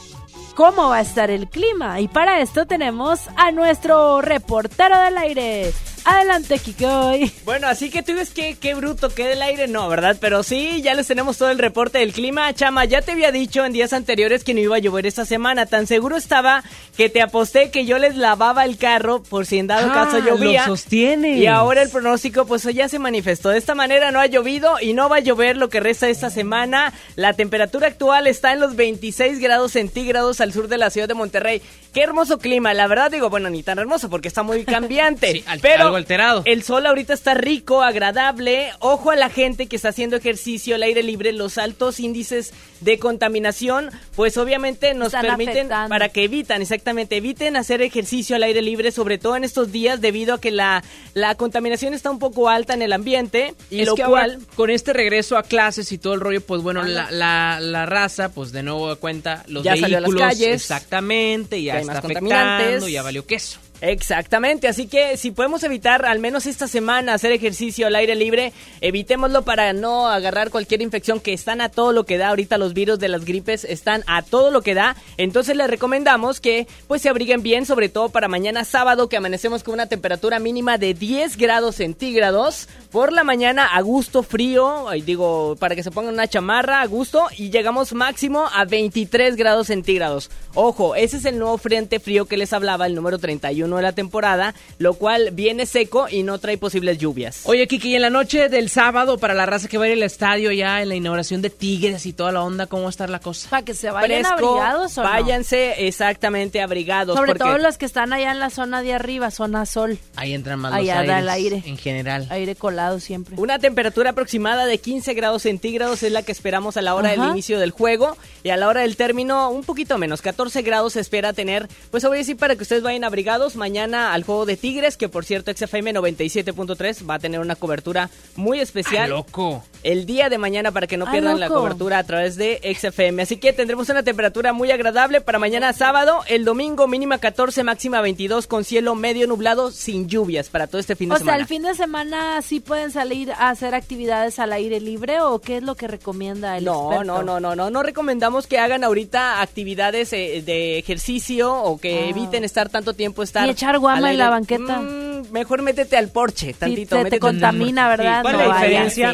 [0.55, 2.01] cómo va a estar el clima.
[2.01, 5.73] Y para esto tenemos a nuestro reportero del aire.
[6.05, 7.33] Adelante, Kikoy.
[7.45, 10.17] Bueno, así que tú ves que qué bruto queda el aire, no, ¿verdad?
[10.21, 12.53] Pero sí, ya les tenemos todo el reporte del clima.
[12.55, 15.67] Chama, ya te había dicho en días anteriores que no iba a llover esta semana.
[15.67, 16.65] Tan seguro estaba
[16.97, 20.19] que te aposté que yo les lavaba el carro por si en dado Ah, caso
[20.19, 20.67] llovía.
[20.67, 21.39] lo sostienes.
[21.39, 23.51] Y ahora el pronóstico, pues ya se manifestó.
[23.51, 26.31] De esta manera no ha llovido y no va a llover lo que resta esta
[26.31, 26.93] semana.
[27.15, 31.15] La temperatura actual está en los 26 grados centígrados al sur de la ciudad de
[31.15, 31.63] Monterrey.
[31.95, 35.33] Qué hermoso clima, la verdad digo, bueno, ni tan hermoso porque está muy cambiante.
[35.33, 36.43] Sí, al- pero algo alterado.
[36.47, 38.71] el sol ahorita está rico, agradable.
[38.81, 41.33] Ojo a la gente que está haciendo ejercicio al aire libre.
[41.33, 45.89] Los altos índices de contaminación, pues obviamente nos Están permiten afectando.
[45.91, 50.01] para que evitan, exactamente, eviten hacer ejercicio al aire libre, sobre todo en estos días
[50.01, 50.83] debido a que la,
[51.15, 53.55] la contaminación está un poco alta en el ambiente.
[53.71, 54.33] Y es lo que cual...
[54.33, 57.87] ahora, con este regreso a clases y todo el rollo, pues bueno, la, la, la
[57.87, 60.29] raza, pues de nuevo cuenta, los Ya salió a las vehículos.
[60.29, 60.55] calles.
[60.55, 63.59] Exactamente, ya hay está más afectando, ya valió queso.
[63.83, 68.53] Exactamente, así que si podemos evitar al menos esta semana hacer ejercicio al aire libre,
[68.81, 72.29] evitémoslo para no agarrar cualquier infección que están a todo lo que da.
[72.29, 74.95] Ahorita los virus de las gripes están a todo lo que da.
[75.17, 79.65] Entonces les recomendamos que pues se abriguen bien, sobre todo para mañana sábado que amanecemos
[79.65, 82.69] con una temperatura mínima de 10 grados centígrados.
[82.93, 87.27] Por la mañana a gusto frío, digo, para que se pongan una chamarra a gusto
[87.37, 90.31] y llegamos máximo a 23 grados centígrados.
[90.55, 93.83] Ojo, ese es el nuevo frente frío que les hablaba, el número 31 1 de
[93.83, 97.43] la temporada, lo cual viene seco y no trae posibles lluvias.
[97.45, 99.95] Oye, Kiki, y en la noche del sábado, para la raza que va a ir
[99.95, 102.91] al estadio ya en la inauguración de Tigres y toda la onda, ¿cómo va a
[102.91, 103.51] estar la cosa?
[103.51, 105.09] Para que se vayan Fresco, abrigados o no?
[105.09, 107.17] váyanse exactamente abrigados.
[107.17, 109.99] Sobre porque todo los que están allá en la zona de arriba, zona sol.
[110.17, 111.63] Ahí entran más Allá los da aires el aire.
[111.67, 112.27] en general.
[112.31, 113.35] Aire colado siempre.
[113.39, 117.23] Una temperatura aproximada de 15 grados centígrados es la que esperamos a la hora del
[117.23, 121.01] inicio del juego y a la hora del término un poquito menos, 14 grados se
[121.01, 121.69] espera tener.
[121.91, 125.09] Pues voy a decir para que ustedes vayan abrigados mañana al juego de Tigres, que
[125.09, 129.05] por cierto XFM 97.3 va a tener una cobertura muy especial.
[129.05, 129.63] ¡Ay, loco!
[129.83, 133.23] El día de mañana para que no ¡Ay, pierdan la cobertura a través de XFM.
[133.23, 138.01] Así que tendremos una temperatura muy agradable para mañana sábado, el domingo mínima 14, máxima
[138.01, 141.41] 22 con cielo medio nublado sin lluvias para todo este fin de O sea, semana.
[141.41, 145.57] el fin de semana sí pueden salir a hacer actividades al aire libre o qué
[145.59, 147.05] es lo que recomienda el No, experto?
[147.05, 151.93] no, no, no, no, no recomendamos que hagan ahorita actividades eh, de ejercicio o que
[152.05, 152.09] Ah.
[152.09, 154.81] eviten estar tanto tiempo estar Ni echar guama en la banqueta.
[154.81, 158.23] Mm, mejor métete al porche tantito, te- te métete contamina, ¿verdad?
[158.23, 159.13] ¿Cuál No la diferencia,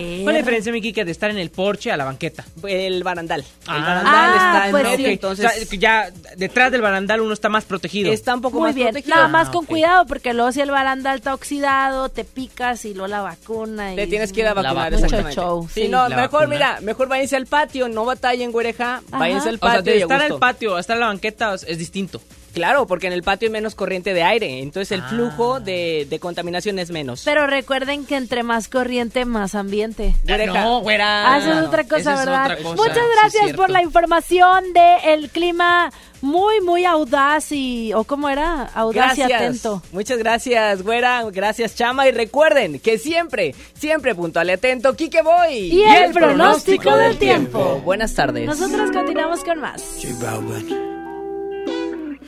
[0.72, 2.44] mi Kike, de estar en el porche a la banqueta?
[2.66, 3.44] El barandal.
[3.66, 3.76] Ah.
[3.76, 5.12] el barandal Ah, está en pues medio, sí.
[5.12, 8.12] entonces O sea, ya detrás del barandal uno está más protegido.
[8.12, 9.16] está un poco Muy más bien, protegido.
[9.16, 12.94] nada más Ah, con cuidado porque luego si el barandal está oxidado, te picas y
[12.94, 13.92] luego la vacuna.
[13.92, 14.96] Y Te tienes que ir a La vacunar, vacuna.
[15.06, 15.40] exactamente.
[15.40, 15.88] Mucho show, sí, sí.
[15.88, 16.46] no, La mejor, vacuna.
[16.56, 20.02] mira, mejor váyanse al patio, no batallen, güereja, váyanse al O sea, patio de y
[20.02, 22.20] estar el patio a estar en la banqueta es distinto.
[22.58, 25.08] Claro, porque en el patio hay menos corriente de aire, entonces el Ah.
[25.08, 27.22] flujo de, de contaminación es menos.
[27.24, 30.14] Pero recuerden que entre más corriente, más ambiente.
[30.24, 30.52] Güereja.
[30.64, 31.32] No, güera.
[31.34, 32.44] Ah, eso es otra cosa, ¿verdad?
[32.44, 35.90] otra cosa, Muchas gracias por la información de el clima
[36.20, 37.92] muy, muy audaz y...
[37.94, 38.64] ¿O cómo era?
[38.74, 39.82] Audaz y atento.
[39.92, 41.22] Muchas gracias, güera.
[41.30, 42.08] Gracias, chama.
[42.08, 45.54] Y recuerden que siempre, siempre puntual y atento, Kike Boy.
[45.72, 47.80] Y el pronóstico del tiempo.
[47.84, 48.46] Buenas tardes.
[48.46, 49.82] Nosotros continuamos con más.
[50.02, 50.87] J Balvin.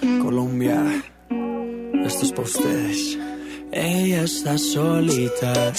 [0.00, 1.02] Colombia.
[2.04, 3.18] Esto es para ustedes.
[3.72, 5.72] Ella está solita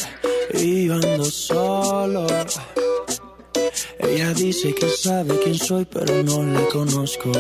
[0.54, 2.28] y yo ando solo.
[4.00, 7.32] Ella dice que sabe quién soy, pero no la conozco.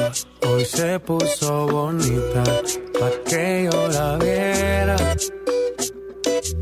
[0.47, 2.43] Hoy se puso bonita
[2.99, 5.15] pa' que yo la viera.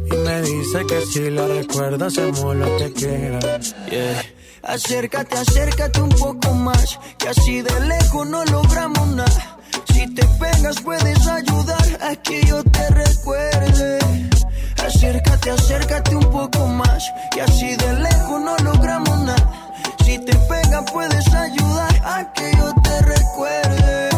[0.05, 3.59] Y me dice que si la recuerda hacemos lo que quiera.
[3.89, 4.24] Yeah.
[4.63, 9.59] Acércate, acércate un poco más, que así de lejos no logramos nada.
[10.00, 14.00] Si te pegas puedes ayudar a que yo te recuerde.
[14.78, 17.04] Acércate, acércate un poco más,
[17.34, 19.76] que así de lejos no logramos nada.
[20.05, 24.09] Si te pegas puedes ayudar a que yo te recuerde.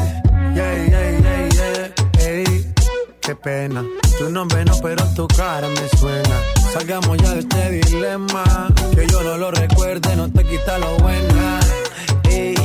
[0.53, 2.27] Yeah, yeah, yeah, yeah.
[2.27, 2.73] Ey,
[3.19, 3.83] qué pena.
[4.19, 6.37] Tu nombre no, pero tu cara me suena.
[6.73, 8.43] Salgamos ya de este dilema.
[8.93, 11.60] Que yo no lo recuerde, no te quita lo buena.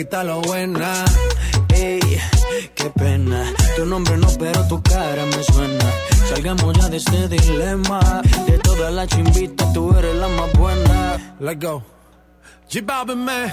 [0.00, 1.04] quita lo buena.
[1.74, 2.00] Ey,
[2.74, 3.52] qué pena.
[3.76, 5.84] Tu nombre no, pero tu cara me suena.
[6.30, 8.22] Salgamos ya de este dilema.
[8.46, 11.36] De todas las chimbitas, tú eres la más buena.
[11.38, 11.82] Let's go.
[12.70, 13.52] G Balvin, man.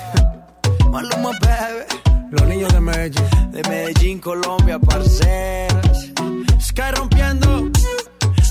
[0.90, 1.84] Maluma, baby.
[2.32, 3.52] Los niños de Medellín.
[3.52, 6.14] De Medellín, Colombia, parceras.
[6.62, 7.70] Sky rompiendo.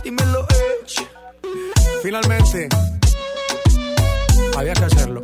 [0.04, 1.08] Dímelo, Edge.
[2.02, 2.68] Finalmente.
[4.54, 5.22] Había que hacerlo.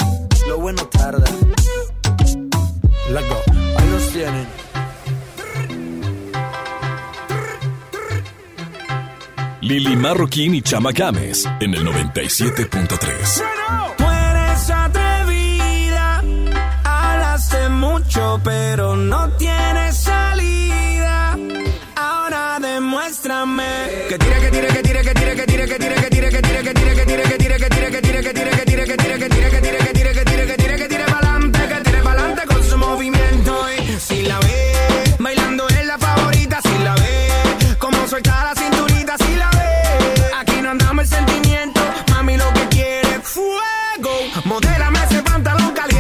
[0.49, 1.31] Lo bueno tarda.
[3.11, 3.43] Let's go.
[3.77, 4.47] Ahí los tienen.
[9.61, 13.43] Lili Marroquín y Chama Games en el 97.3.
[13.97, 16.23] Tú eres atrevida,
[16.85, 21.39] hablaste mucho, pero no tienes salida.
[21.95, 23.65] Ahora demuéstrame
[24.09, 24.72] que tira, que tira.
[42.11, 44.15] Mami, lo que quiere es fuego.
[44.45, 45.92] Modérame ese pantalón caliente.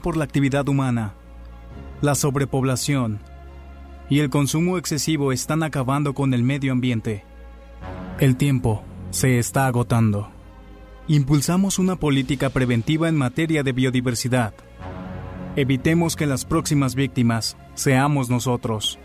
[0.00, 1.14] por la actividad humana,
[2.02, 3.20] la sobrepoblación
[4.08, 7.24] y el consumo excesivo están acabando con el medio ambiente.
[8.18, 10.28] El tiempo se está agotando.
[11.06, 14.54] Impulsamos una política preventiva en materia de biodiversidad.
[15.54, 18.98] Evitemos que las próximas víctimas seamos nosotros.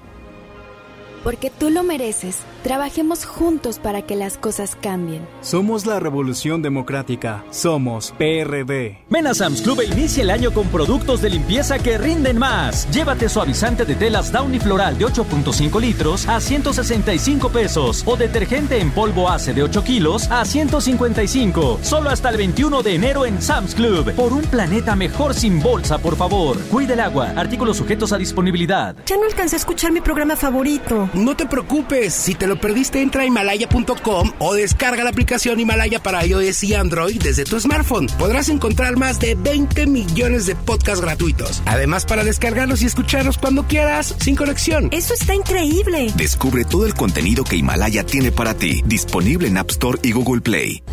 [1.24, 2.40] Porque tú lo mereces.
[2.66, 5.28] Trabajemos juntos para que las cosas cambien.
[5.42, 7.46] Somos la Revolución Democrática.
[7.52, 9.06] Somos PRD.
[9.08, 12.90] Ven a Sam's Club e inicia el año con productos de limpieza que rinden más.
[12.90, 18.90] Llévate suavizante de telas Downy Floral de 8.5 litros a 165 pesos o detergente en
[18.90, 21.82] polvo ACE de 8 kilos a 155.
[21.84, 24.12] Solo hasta el 21 de enero en Sam's Club.
[24.16, 26.60] Por un planeta mejor sin bolsa, por favor.
[26.72, 27.32] Cuida el agua.
[27.36, 28.96] Artículos sujetos a disponibilidad.
[29.06, 31.12] Ya no alcancé a escuchar mi programa favorito.
[31.14, 36.02] No te preocupes, si te lo perdiste, entra a himalaya.com o descarga la aplicación Himalaya
[36.02, 38.08] para iOS y Android desde tu smartphone.
[38.18, 41.62] Podrás encontrar más de 20 millones de podcasts gratuitos.
[41.66, 44.90] Además, para descargarlos y escucharlos cuando quieras, sin conexión.
[44.92, 46.12] Eso está increíble.
[46.16, 50.42] Descubre todo el contenido que Himalaya tiene para ti, disponible en App Store y Google
[50.42, 50.84] Play.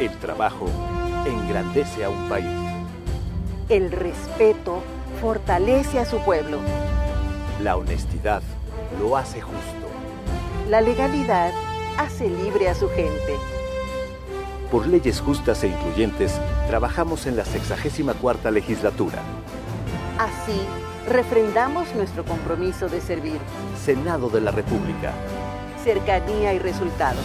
[0.00, 0.70] El trabajo
[1.26, 2.46] engrandece a un país.
[3.68, 4.82] El respeto
[5.20, 6.60] fortalece a su pueblo.
[7.62, 8.42] La honestidad
[9.00, 9.85] lo hace justo.
[10.68, 11.52] La legalidad
[11.96, 13.36] hace libre a su gente.
[14.68, 19.22] Por leyes justas e incluyentes, trabajamos en la 64 legislatura.
[20.18, 20.60] Así,
[21.08, 23.38] refrendamos nuestro compromiso de servir.
[23.84, 25.12] Senado de la República.
[25.84, 27.24] Cercanía y resultados.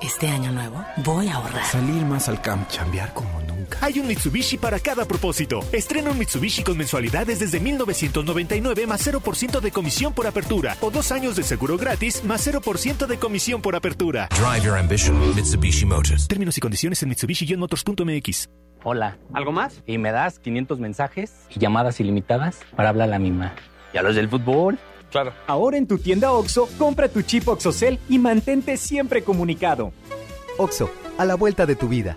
[0.00, 1.64] Este año nuevo voy a ahorrar.
[1.66, 3.49] Salir más al camp, chambear como.
[3.80, 5.60] Hay un Mitsubishi para cada propósito.
[5.72, 11.12] Estrena un Mitsubishi con mensualidades desde 1999 más 0% de comisión por apertura o dos
[11.12, 14.28] años de seguro gratis más 0% de comisión por apertura.
[14.30, 16.28] Drive your ambition, Mitsubishi Motors.
[16.28, 18.48] Términos y condiciones en Mitsubishi-motors.mx.
[18.82, 19.82] Hola, ¿algo más?
[19.86, 23.54] Y me das 500 mensajes y llamadas ilimitadas para hablar a la misma.
[23.92, 24.78] ¿Y a los del fútbol?
[25.10, 25.34] Claro.
[25.46, 29.92] Ahora en tu tienda OXO, compra tu chip OXOCEL y mantente siempre comunicado.
[30.56, 32.16] OXO, a la vuelta de tu vida.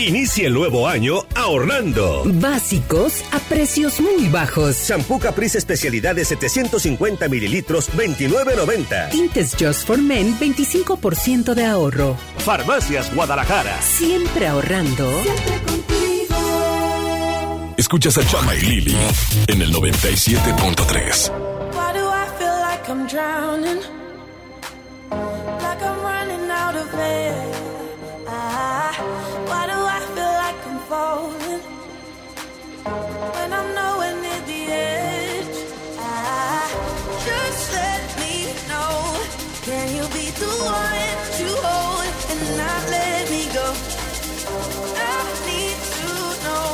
[0.00, 2.22] Inicia el nuevo año ahorrando.
[2.24, 4.76] Básicos a precios muy bajos.
[4.88, 9.10] Shampoo Caprice especialidad de 750 mililitros, 29.90.
[9.10, 12.16] Tintes Just for Men, 25% de ahorro.
[12.38, 13.78] Farmacias Guadalajara.
[13.82, 15.06] Siempre ahorrando.
[15.22, 16.36] Siempre contigo.
[17.76, 18.96] Escuchas a Chama y Lili
[19.48, 21.30] en el 97.3.
[29.50, 31.62] Why do I feel like I'm falling?
[33.34, 35.58] When I'm nowhere near the edge.
[37.26, 38.34] Just let me
[38.70, 38.92] know.
[39.66, 43.66] Can you be the one to hold and not let me go?
[45.08, 45.18] I
[45.48, 46.08] need to
[46.44, 46.68] know.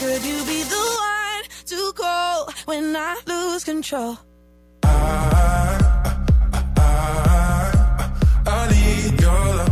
[0.00, 0.84] Could you be the
[1.14, 4.18] one to call when I lose control?
[8.44, 9.71] I need your love.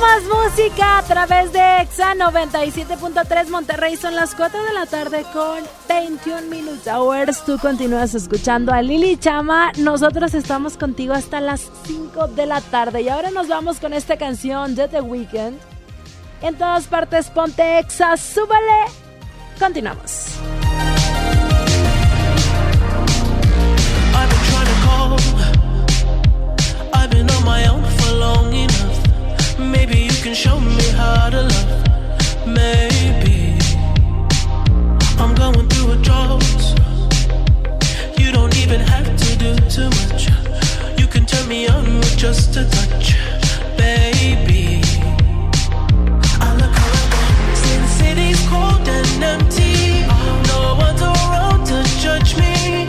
[0.00, 3.96] Más música a través de EXA 97.3 Monterrey.
[3.96, 6.86] Son las 4 de la tarde con 21 minutos.
[6.86, 7.44] Hours.
[7.44, 9.72] Tú continúas escuchando a Lili Chama.
[9.78, 13.02] Nosotros estamos contigo hasta las 5 de la tarde.
[13.02, 15.58] Y ahora nos vamos con esta canción de The Weeknd.
[16.42, 18.84] En todas partes, ponte EXA, súbale.
[19.58, 20.36] Continuamos.
[26.94, 28.48] I've been on my own for long.
[29.70, 32.46] Maybe you can show me how to love.
[32.46, 33.58] Maybe
[35.18, 36.42] I'm going through a drought.
[38.18, 40.28] You don't even have to do too much.
[40.98, 43.16] You can turn me on with just a touch,
[43.76, 44.82] baby.
[46.40, 47.56] I look around.
[47.62, 50.06] Since city's cold and empty,
[50.48, 52.88] no one's around to judge me.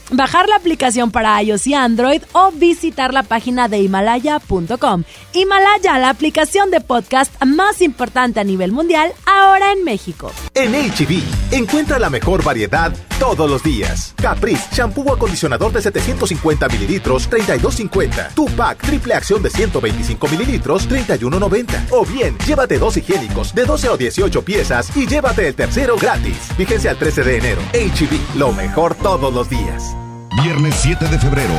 [0.11, 5.03] bajar la aplicación para iOS y Android o visitar la página de himalaya.com.
[5.33, 10.31] Himalaya, la aplicación de podcast más importante a nivel mundial, ahora en México.
[10.53, 11.21] En HB,
[11.51, 14.13] encuentra la mejor variedad todos los días.
[14.21, 18.33] Caprice, shampoo o acondicionador de 750 mililitros, 32.50.
[18.33, 21.87] Tupac, triple acción de 125 mililitros, 31.90.
[21.91, 26.37] O bien, llévate dos higiénicos de 12 o 18 piezas y llévate el tercero gratis.
[26.57, 27.61] Fíjense al 13 de enero.
[27.73, 29.95] HB, lo mejor todos los días.
[30.37, 31.53] Viernes 7 de febrero,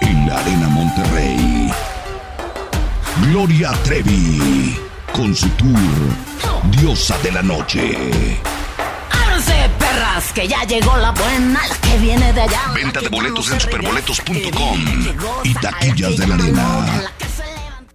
[0.00, 1.70] en la Arena Monterrey.
[3.28, 4.76] Gloria Trevi,
[5.12, 5.78] con su tour
[6.72, 7.96] Diosa de la Noche.
[9.10, 12.62] Ábranse, perras, que ya llegó la buena, la que viene de allá.
[12.74, 14.84] Venta de boletos en superboletos.com
[15.44, 17.12] y taquillas de la Arena.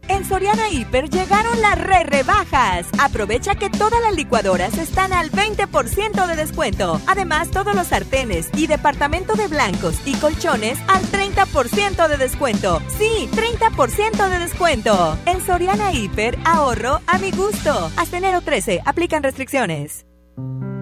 [0.09, 2.87] En Soriana Hiper llegaron las re rebajas.
[2.99, 6.99] Aprovecha que todas las licuadoras están al 20% de descuento.
[7.05, 12.81] Además, todos los sartenes y departamento de blancos y colchones al 30% de descuento.
[12.97, 15.15] Sí, 30% de descuento.
[15.27, 17.91] En Soriana Hiper, ahorro a mi gusto.
[17.95, 20.07] Hasta enero 13, aplican restricciones.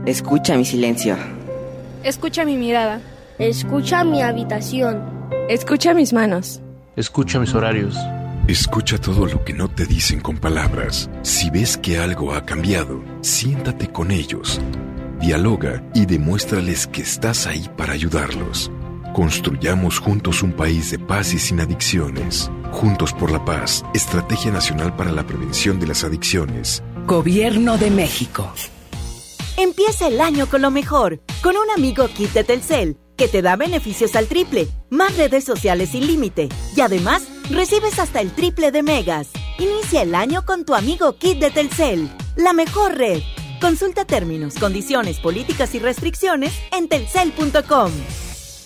[0.06, 1.18] Escucha mi silencio.
[2.02, 3.02] Escucha mi mirada.
[3.40, 5.04] Escucha mi habitación.
[5.50, 6.62] Escucha mis manos.
[6.96, 7.98] Escucha mis horarios.
[8.48, 11.10] Escucha todo lo que no te dicen con palabras.
[11.22, 14.62] Si ves que algo ha cambiado, siéntate con ellos.
[15.20, 18.72] Dialoga y demuéstrales que estás ahí para ayudarlos.
[19.14, 22.50] Construyamos juntos un país de paz y sin adicciones.
[22.72, 26.82] Juntos por la paz, Estrategia Nacional para la Prevención de las Adicciones.
[27.06, 28.50] Gobierno de México.
[29.58, 33.58] Empieza el año con lo mejor, con un amigo kit de Telcel, que te da
[33.58, 36.48] beneficios al triple, más redes sociales sin límite,
[36.78, 39.30] y además recibes hasta el triple de megas.
[39.60, 43.22] Inicia el año con tu amigo kit de Telcel, la mejor red.
[43.60, 47.92] Consulta términos, condiciones, políticas y restricciones en telcel.com.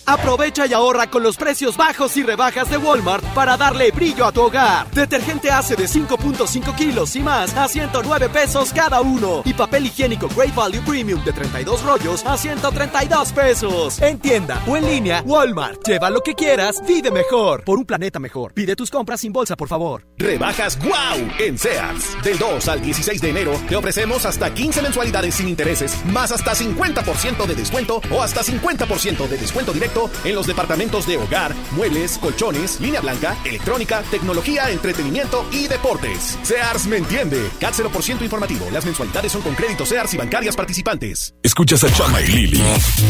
[0.06, 4.32] Aprovecha y ahorra con los precios bajos y rebajas de Walmart para darle brillo a
[4.32, 4.90] tu hogar.
[4.90, 9.42] Detergente ACE de 5.5 kilos y más a 109 pesos cada uno.
[9.44, 14.02] Y papel higiénico Great Value Premium de 32 rollos a 132 pesos.
[14.02, 15.86] En tienda o en línea, Walmart.
[15.86, 17.62] Lleva lo que quieras, vive mejor.
[17.64, 18.52] Por un planeta mejor.
[18.54, 20.04] Pide tus compras sin bolsa, por favor.
[20.18, 22.22] Rebajas wow en Sears.
[22.24, 26.54] Del 2 al 16 de enero te ofrecemos hasta 15 mensualidades sin intereses, más hasta
[26.54, 29.91] 50% de descuento o hasta 50% de descuento directo
[30.24, 36.38] en los departamentos de hogar, muebles, colchones, línea blanca, electrónica, tecnología, entretenimiento y deportes.
[36.42, 37.50] Sears me entiende.
[37.60, 38.66] CAT 0% informativo.
[38.72, 41.34] Las mensualidades son con créditos Sears y bancarias participantes.
[41.42, 42.62] Escuchas a Chama y Lili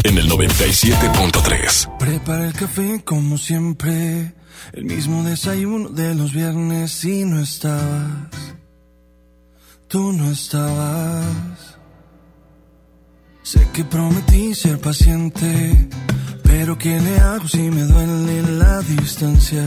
[0.02, 1.98] en el 97.3.
[1.98, 4.34] Prepara el café como siempre.
[4.72, 8.28] El mismo desayuno de los viernes y no estabas.
[9.88, 11.72] Tú no estabas.
[13.42, 15.88] Sé que prometí ser paciente,
[16.52, 19.64] pero ¿qué le hago si me duele la distancia?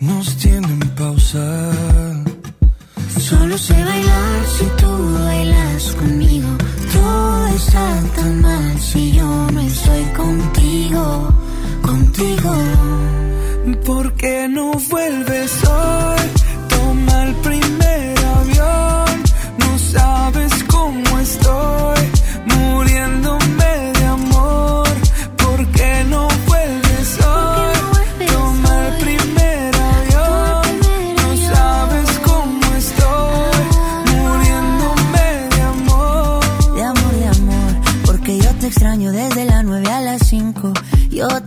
[0.00, 1.46] Nos tienen pausa.
[3.28, 6.48] Solo sé bailar si tú bailas conmigo.
[6.92, 7.86] Todo está
[8.16, 11.04] tan mal si yo no estoy contigo,
[11.80, 12.54] contigo.
[13.84, 16.35] ¿Por qué no vuelves hoy?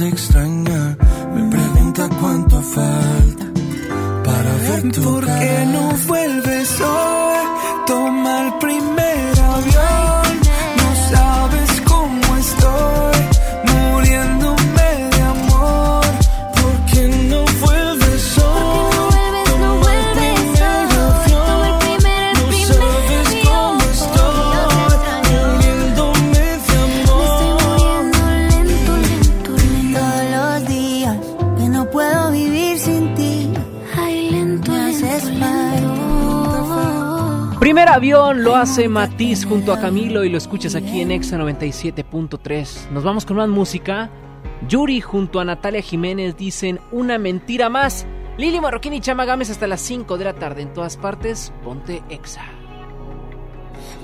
[0.00, 0.96] Te extraña.
[1.34, 3.44] Me pregunta cuánto falta
[4.24, 5.64] para ver tu ¿Por qué cara.
[5.66, 6.19] no vuelves
[38.00, 42.90] lo hace Matiz junto a Camilo y lo escuchas aquí en Exa 97.3.
[42.90, 44.10] Nos vamos con más música.
[44.66, 48.06] Yuri junto a Natalia Jiménez dicen una mentira más.
[48.38, 51.52] Lili Marroquín y Chama Gámez hasta las 5 de la tarde en todas partes.
[51.62, 52.44] Ponte Exa.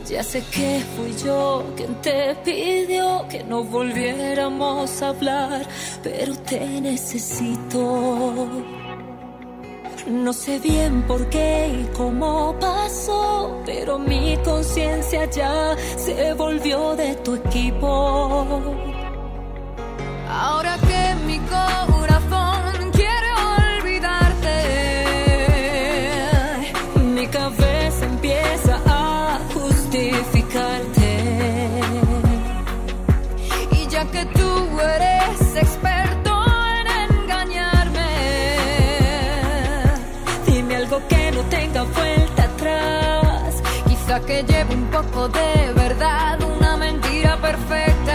[0.07, 5.67] Ya sé que fui yo quien te pidió que no volviéramos a hablar,
[6.03, 8.47] pero te necesito.
[10.07, 17.17] No sé bien por qué y cómo pasó, pero mi conciencia ya se volvió de
[17.17, 18.63] tu equipo.
[20.29, 22.16] Ahora que mi corazón
[44.27, 48.06] que lleve un poco de verdad, una mentira perfecta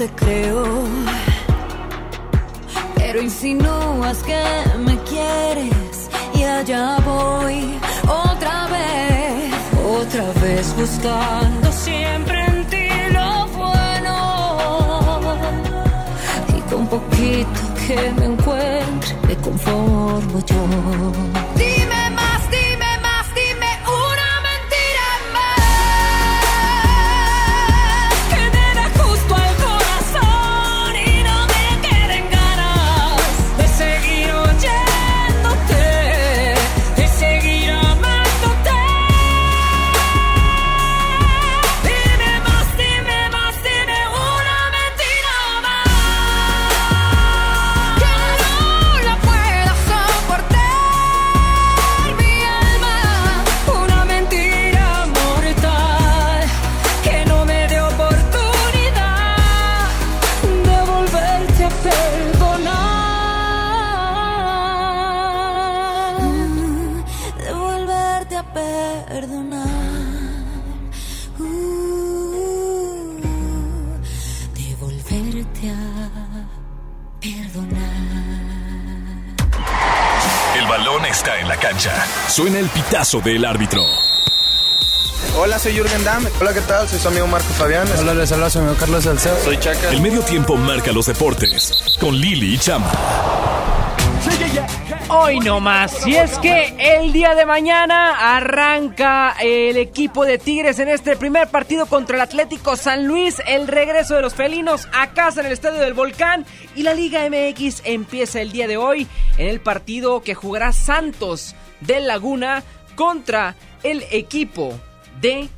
[0.00, 0.64] te creo.
[2.96, 4.42] Pero insinúas que
[4.78, 7.78] me quieres y allá voy
[8.08, 9.52] otra vez,
[10.00, 14.16] otra vez buscando siempre en ti lo bueno.
[16.56, 21.89] Y con poquito que me encuentre me conformo yo.
[81.70, 82.04] Cancha.
[82.28, 83.86] Suena el pitazo del árbitro.
[85.36, 86.26] Hola, soy Jürgen Damm.
[86.40, 86.88] Hola, ¿qué tal?
[86.88, 87.86] Soy su amigo Marco Fabián.
[87.98, 89.36] Hola, les habla su amigo Carlos Salcedo.
[89.44, 89.90] Soy Chaca.
[89.90, 92.90] El medio tiempo marca los deportes con Lili y Chama.
[95.12, 96.06] Hoy no más.
[96.06, 101.48] Y es que el día de mañana arranca el equipo de Tigres en este primer
[101.48, 103.42] partido contra el Atlético San Luis.
[103.48, 106.46] El regreso de los felinos a casa en el Estadio del Volcán.
[106.76, 111.56] Y la Liga MX empieza el día de hoy en el partido que jugará Santos
[111.80, 112.62] del Laguna
[112.94, 114.78] contra el equipo
[115.20, 115.48] de...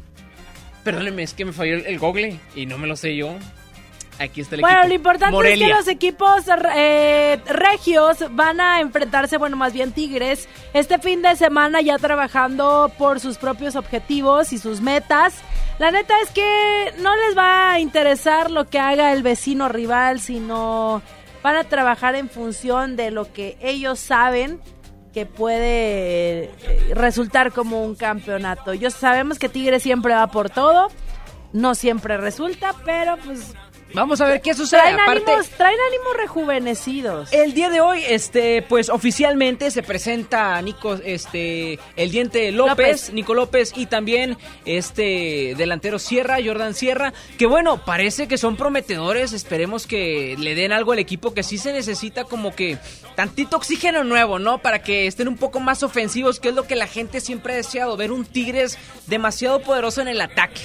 [0.83, 3.37] Perdónenme, es que me falló el, el google y no me lo sé yo.
[4.19, 4.89] Aquí está el Bueno, equipo.
[4.89, 5.67] lo importante Morelia.
[5.67, 6.45] es que los equipos
[6.77, 12.93] eh, regios van a enfrentarse, bueno, más bien Tigres, este fin de semana ya trabajando
[12.99, 15.35] por sus propios objetivos y sus metas.
[15.79, 20.21] La neta es que no les va a interesar lo que haga el vecino rival,
[20.21, 21.03] sino
[21.43, 24.61] van a trabajar en función de lo que ellos saben
[25.13, 26.51] que puede eh,
[26.95, 28.73] resultar como un campeonato.
[28.75, 30.89] Yo sabemos que Tigres siempre va por todo.
[31.53, 33.53] no siempre resulta, pero pues
[33.95, 34.81] Vamos a ver qué sucede.
[34.81, 37.33] traen Aparte, ánimos, traen ánimos rejuvenecidos.
[37.33, 43.13] El día de hoy, este, pues oficialmente se presenta Nico, este, el diente López, López.
[43.13, 49.33] Nico López y también este delantero Sierra, Jordan Sierra, que bueno, parece que son prometedores.
[49.33, 52.79] Esperemos que le den algo al equipo que sí se necesita como que
[53.15, 54.59] tantito oxígeno nuevo, ¿no?
[54.59, 57.57] Para que estén un poco más ofensivos, que es lo que la gente siempre ha
[57.57, 60.63] deseado, ver un Tigres demasiado poderoso en el ataque.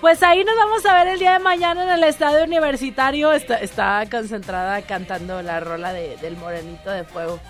[0.00, 3.32] Pues ahí nos vamos a ver el día de mañana en el estadio universitario.
[3.32, 7.40] Está, concentrada cantando la rola de- del Morenito de Fuego.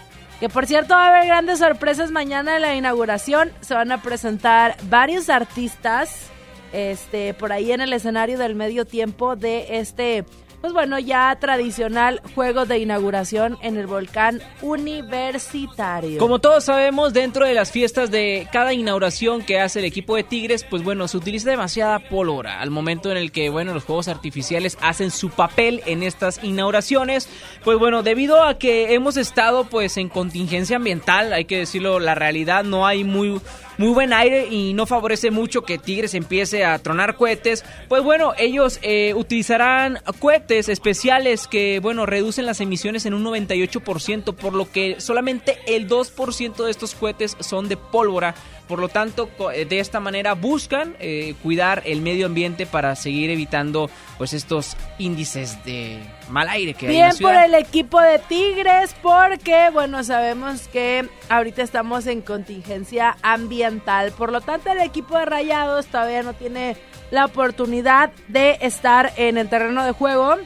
[0.40, 3.52] Que por cierto va a haber grandes sorpresas mañana en la inauguración.
[3.60, 6.30] Se van a presentar varios artistas
[6.72, 10.24] este, por ahí en el escenario del medio tiempo de este,
[10.60, 16.18] pues bueno, ya tradicional juego de inauguración en el volcán universitario.
[16.18, 20.24] Como todos sabemos, dentro de las fiestas de cada inauguración que hace el equipo de
[20.24, 24.08] Tigres, pues bueno, se utiliza demasiada pólvora al momento en el que, bueno, los juegos
[24.08, 27.28] artificiales hacen su papel en estas inauguraciones.
[27.64, 32.14] Pues bueno, debido a que hemos estado pues en contingencia ambiental, hay que decirlo, la
[32.14, 33.40] realidad no hay muy
[33.78, 37.64] muy buen aire y no favorece mucho que Tigres empiece a tronar cohetes.
[37.88, 44.34] Pues bueno, ellos eh, utilizarán cohetes especiales que, bueno, reducen las emisiones en un 98%,
[44.34, 48.34] por lo que solamente el 2% de estos cohetes son de pólvora.
[48.66, 53.30] Por lo tanto, eh, de esta manera buscan eh, cuidar el medio ambiente para seguir
[53.30, 53.88] evitando
[54.18, 58.18] pues estos índices de mal aire que hay en la Bien por el equipo de
[58.18, 64.12] Tigres porque, bueno, sabemos que ahorita estamos en contingencia ambiental.
[64.12, 66.76] Por lo tanto, el equipo de Rayados todavía no tiene
[67.10, 70.36] la oportunidad de estar en el terreno de juego.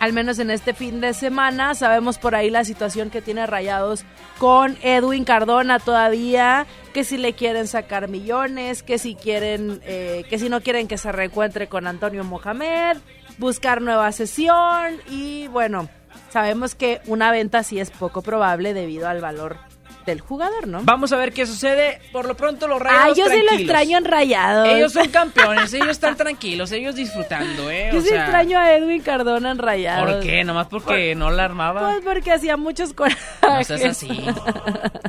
[0.00, 1.74] Al menos en este fin de semana.
[1.74, 4.04] Sabemos por ahí la situación que tiene Rayados
[4.38, 6.66] con Edwin Cardona todavía.
[6.92, 10.98] Que si le quieren sacar millones, que si quieren, eh, que si no quieren que
[10.98, 12.98] se reencuentre con Antonio Mohamed,
[13.38, 15.88] buscar nueva sesión y bueno,
[16.30, 19.73] sabemos que una venta sí es poco probable debido al valor
[20.06, 20.80] del jugador, ¿no?
[20.84, 22.00] Vamos a ver qué sucede.
[22.12, 24.68] Por lo pronto los rayados Ah, yo sí lo extraño en Rayados.
[24.68, 27.90] Ellos son campeones, ellos están tranquilos, ellos disfrutando, ¿eh?
[27.92, 30.10] Yo o sí sea, extraño a Edwin Cardona en Rayados.
[30.14, 30.44] ¿Por qué?
[30.44, 31.80] Nomás porque no la armaba.
[31.92, 33.18] Pues porque hacía muchos corajes.
[33.42, 34.08] No seas así.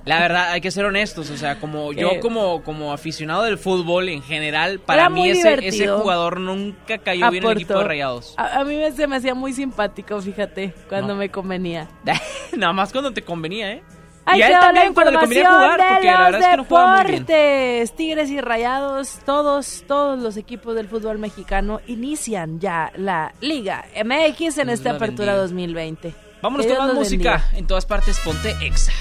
[0.05, 1.30] La verdad, hay que ser honestos.
[1.30, 2.19] O sea, como yo ¿Qué?
[2.19, 7.43] como, como aficionado del fútbol en general, para Era mí ese, jugador nunca cayó bien
[7.43, 7.84] en el equipo de.
[7.85, 8.34] Rayados.
[8.38, 11.15] A, a mí se me hacía muy simpático, fíjate, cuando No.
[11.19, 11.88] me convenía.
[12.57, 13.84] Nada más cuando te convenía, ¿eh?
[14.26, 16.64] Ahí y a él también cuando le información jugar, porque la verdad es que no
[16.65, 17.88] jugaba muy bien.
[17.95, 24.57] Tigres y Rayados, todos, todos los equipos del fútbol mexicano inician ya la Liga MX
[24.57, 25.41] en esta apertura bendiga.
[25.41, 26.15] 2020.
[26.41, 27.31] Vámonos con más música.
[27.31, 27.57] bendiga.
[27.57, 28.91] En todas partes, ponte exa.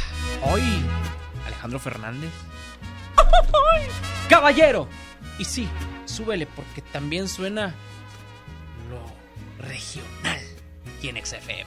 [0.53, 0.63] Hoy,
[1.47, 2.31] Alejandro Fernández.
[4.29, 4.89] Caballero.
[5.39, 5.69] Y sí,
[6.05, 7.75] súbele porque también suena
[8.91, 10.41] lo regional
[10.99, 11.67] aquí en XFM.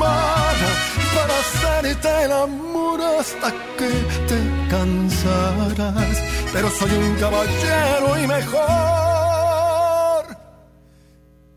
[0.00, 3.90] Para hacerte el amor hasta que
[4.28, 4.38] te
[4.70, 6.16] cansarás.
[6.52, 8.66] Pero soy un caballero y mejor,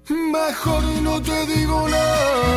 [0.10, 2.54] mejor no te digo nada.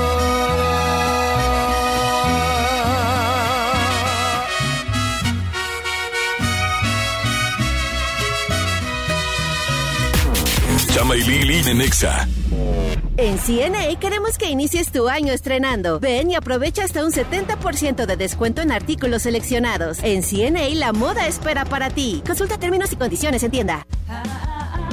[10.93, 12.27] Chama y Lili de Nexa.
[13.19, 15.99] En CNA queremos que inicies tu año estrenando.
[15.99, 20.01] Ven y aprovecha hasta un 70% de descuento en artículos seleccionados.
[20.03, 22.23] En CNA la moda espera para ti.
[22.27, 23.87] Consulta términos y condiciones en tienda.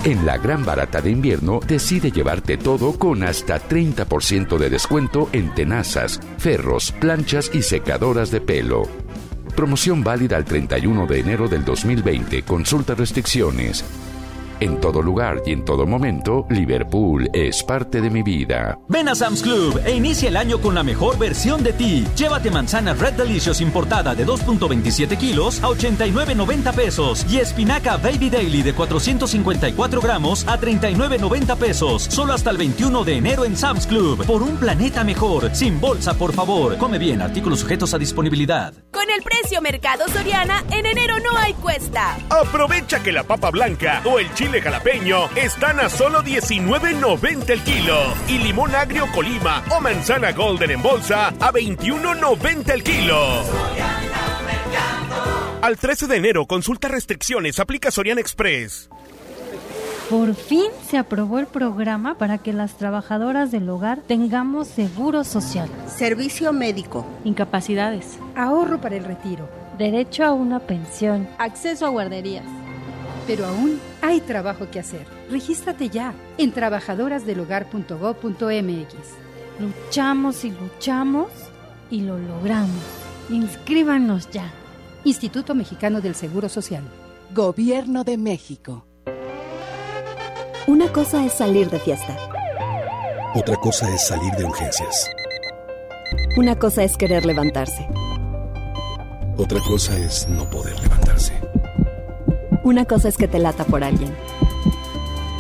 [0.06, 5.54] En la gran barata de invierno, decide llevarte todo con hasta 30% de descuento en
[5.54, 8.84] tenazas, ferros, planchas y secadoras de pelo.
[9.54, 12.44] Promoción válida al 31 de enero del 2020.
[12.44, 13.84] Consulta restricciones.
[14.64, 18.80] En todo lugar y en todo momento, Liverpool es parte de mi vida.
[18.88, 22.08] Ven a Sam's Club e inicia el año con la mejor versión de ti.
[22.16, 28.62] Llévate manzana Red Delicious importada de 2.27 kilos a 89.90 pesos y espinaca Baby Daily
[28.62, 32.04] de 454 gramos a 39.90 pesos.
[32.04, 34.26] Solo hasta el 21 de enero en Sam's Club.
[34.26, 35.54] Por un planeta mejor.
[35.54, 36.78] Sin bolsa, por favor.
[36.78, 37.22] Come bien.
[37.22, 38.74] Artículos sujetos a disponibilidad.
[38.94, 42.16] Con el precio Mercado Soriana, en enero no hay cuesta.
[42.30, 47.98] Aprovecha que la papa blanca o el chile jalapeño están a solo 19.90 el kilo.
[48.28, 53.44] Y limón agrio Colima o manzana golden en bolsa a 21.90 el kilo.
[55.62, 58.90] Al 13 de enero, consulta restricciones, aplica Soriana Express.
[60.10, 65.70] Por fin se aprobó el programa para que las trabajadoras del hogar tengamos seguro social,
[65.88, 72.63] servicio médico, incapacidades, ahorro para el retiro, derecho a una pensión, acceso a guarderías.
[73.28, 75.06] Pero aún hay trabajo que hacer.
[75.30, 78.94] Regístrate ya en trabajadorasdelhogar.gov.mx.
[79.60, 81.30] Luchamos y luchamos
[81.90, 82.84] y lo logramos.
[83.30, 84.52] Inscríbanos ya.
[85.06, 86.84] Instituto Mexicano del Seguro Social.
[87.34, 88.86] Gobierno de México.
[90.68, 92.18] Una cosa es salir de fiesta.
[93.36, 95.10] Otra cosa es salir de urgencias.
[96.38, 97.88] Una cosa es querer levantarse.
[99.38, 101.34] Otra cosa es no poder levantarse.
[102.64, 104.16] Una cosa es que te lata por alguien.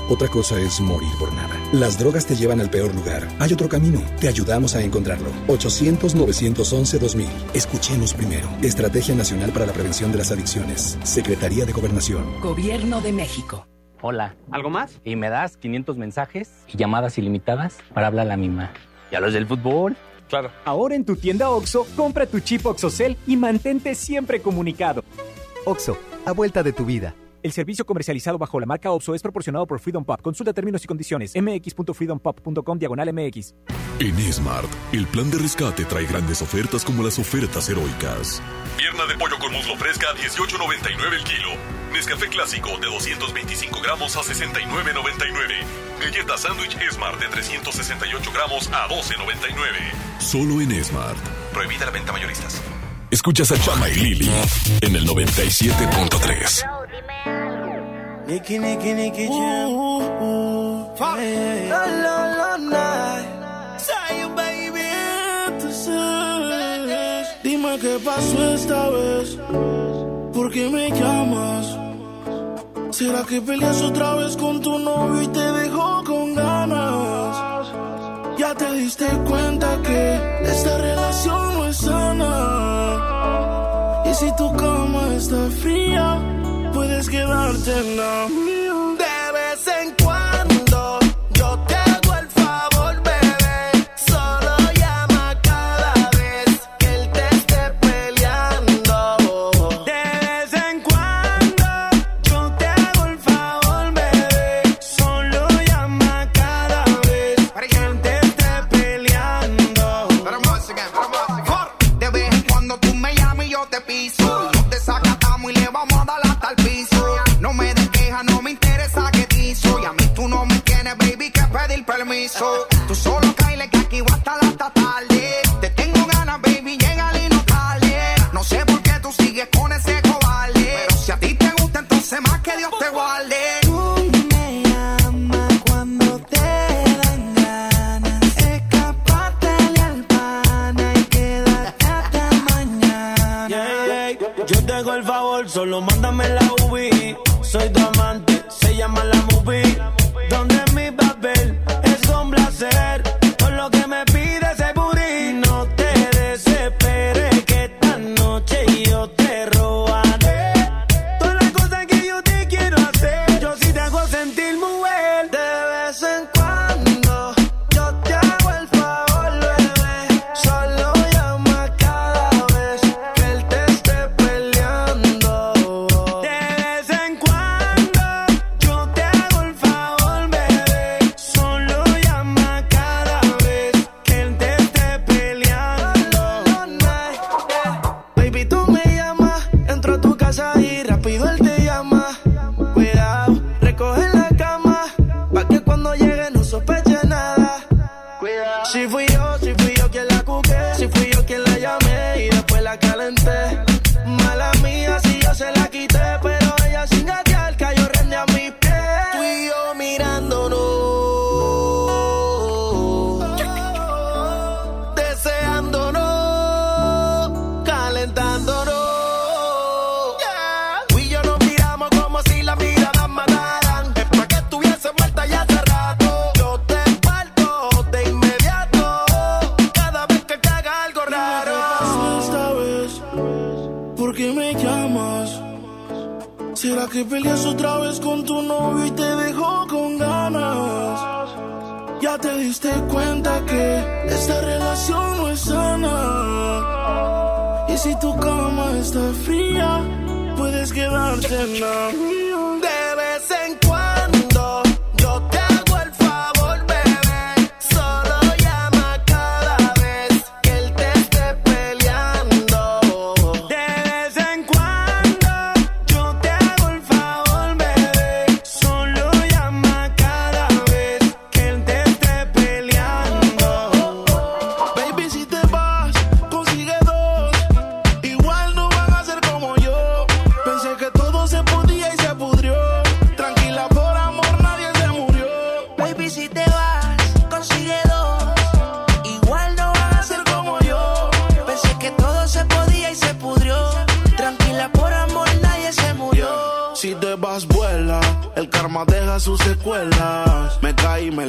[0.09, 1.55] Otra cosa es morir por nada.
[1.71, 3.25] Las drogas te llevan al peor lugar.
[3.39, 4.01] Hay otro camino.
[4.19, 5.29] Te ayudamos a encontrarlo.
[5.47, 7.25] 800-911-2000.
[7.53, 8.49] Escuchemos primero.
[8.61, 10.99] Estrategia Nacional para la Prevención de las Adicciones.
[11.03, 12.41] Secretaría de Gobernación.
[12.41, 13.65] Gobierno de México.
[14.01, 14.35] Hola.
[14.51, 14.99] ¿Algo más?
[15.05, 18.73] Y me das 500 mensajes y llamadas ilimitadas para hablar a la misma.
[19.09, 19.95] ¿Y a los del fútbol?
[20.27, 20.51] Claro.
[20.65, 25.05] Ahora en tu tienda OXO, compra tu chip OXOCEL y mantente siempre comunicado.
[25.65, 27.15] OXO, a vuelta de tu vida.
[27.43, 30.21] El servicio comercializado bajo la marca OPSO es proporcionado por Freedom Pop.
[30.21, 31.33] Consulta términos y condiciones.
[31.35, 33.53] mx.freedompop.com diagonal mx.
[33.99, 38.41] En Smart, el plan de rescate trae grandes ofertas como las ofertas heroicas.
[38.77, 41.49] Pierna de pollo con muslo fresca a 18.99 el kilo.
[41.91, 45.99] Nescafé clásico de 225 gramos a 69.99.
[45.99, 50.19] Galleta sándwich Smart de 368 gramos a 12.99.
[50.19, 51.19] Solo en Smart.
[51.51, 52.61] Prohibida la venta mayoristas.
[53.13, 54.31] Escuchas a Chama y Lili
[54.81, 56.65] en el 97.3.
[58.25, 59.69] Nicky, Nicky, Nicky Jam.
[61.69, 63.27] La, la, la, night.
[63.79, 64.81] Say you, baby,
[65.47, 67.27] entonces.
[67.43, 69.37] Dime qué pasó esta vez.
[70.33, 71.77] ¿Por qué me llamas?
[72.89, 77.37] ¿Será que peleas otra vez con tu novio y te dejó con ganas?
[78.39, 82.72] Ya te diste cuenta que esta relación no es sana.
[84.13, 86.21] Si tu cama está fría,
[86.71, 88.27] puedes quedarte en la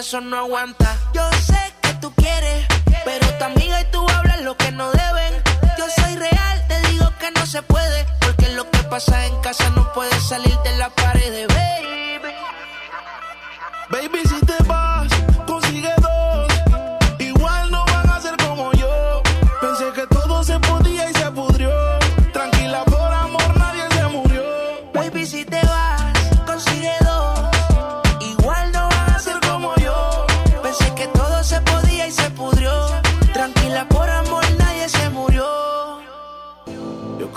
[0.00, 0.96] corazón no aguanta.
[1.12, 2.66] Yo sé que tú quieres,
[3.04, 5.42] pero tu amiga y tú hablas lo que no deben.
[5.76, 9.68] Yo soy real, te digo que no se puede, porque lo que pasa en casa
[9.76, 12.32] no puede salir de la pared, baby.
[13.90, 14.89] Baby, si te vas.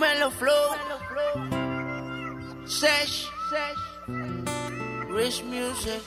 [0.00, 0.66] Melo Flow.
[2.64, 3.28] Sesh.
[5.10, 6.00] Rich Music.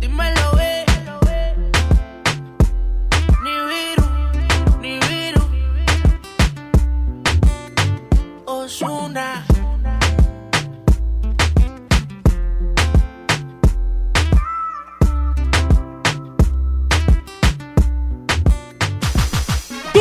[0.00, 0.84] Dímelo, eh.
[3.44, 4.06] Ni viru,
[4.82, 5.42] ni viru.
[8.46, 9.55] Osuna.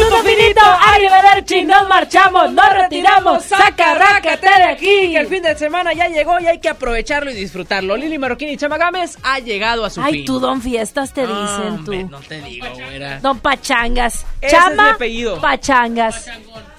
[0.06, 5.12] Tuto finito, arrivederci, nos marchamos, nos retiramos, saca, rácate de aquí.
[5.12, 7.98] Que el fin de semana ya llegó y hay que aprovecharlo y disfrutarlo.
[7.98, 10.26] Lili Marroquín y Chama Gámez ha llegado a su Ay, fin.
[10.26, 11.36] tú, don Fiestas, te dicen
[11.80, 12.10] Hombre, tú.
[12.10, 13.20] no te digo, güera.
[13.20, 14.26] Don Pachangas.
[14.42, 15.42] Ese es mi Chama apellido.
[15.42, 16.28] Pachangas.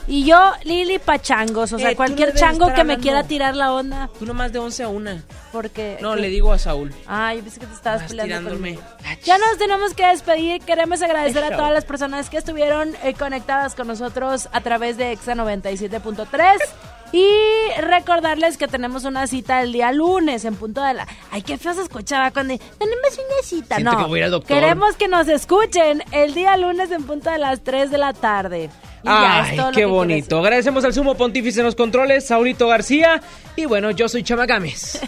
[0.09, 1.73] Y yo, Lili Pachangos.
[1.73, 4.09] O sea, Eh, cualquier no chango que me quiera tirar la onda.
[4.19, 5.23] Tú nomás de 11 a 1.
[5.53, 5.99] Porque.
[6.01, 6.21] No, ¿qué?
[6.21, 6.95] le digo a Saúl.
[7.07, 8.79] Ay, yo pensé que te estabas peleando tirándome.
[9.25, 10.61] Ya nos tenemos que despedir.
[10.63, 15.13] Queremos agradecer a todas las personas que estuvieron eh, conectadas con nosotros a través de
[15.13, 16.59] Exa 97.3.
[17.13, 17.29] Y
[17.81, 21.07] recordarles que tenemos una cita el día lunes en punto de la...
[21.31, 22.59] Ay, qué feo se escuchaba cuando...
[22.59, 23.77] Tenemos una cita.
[23.77, 24.57] Siento no, que voy a ir al doctor.
[24.57, 28.71] queremos que nos escuchen el día lunes en punto de las 3 de la tarde.
[29.07, 30.39] Ay, qué que bonito.
[30.39, 33.21] Agradecemos al sumo pontífice en los controles, Saurito García.
[33.57, 35.01] Y bueno, yo soy Chama Gámez.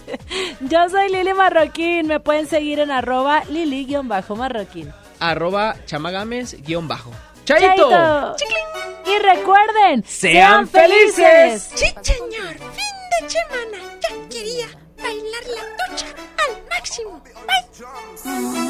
[0.60, 2.06] Yo soy Lili Marroquín.
[2.06, 4.92] Me pueden seguir en arroba Lili-Marroquín.
[5.18, 7.10] arroba Chama Gámez guion bajo.
[7.44, 7.90] ¡Chaito!
[7.90, 9.10] ¡Chaito!
[9.10, 11.70] Y recuerden, ¡Sean felices!
[11.74, 12.54] Sí, señor.
[12.54, 13.78] Fin de semana.
[14.00, 14.66] Ya quería
[15.02, 15.62] bailar la
[15.92, 16.06] ducha
[16.38, 17.20] al máximo.
[18.24, 18.69] Bye.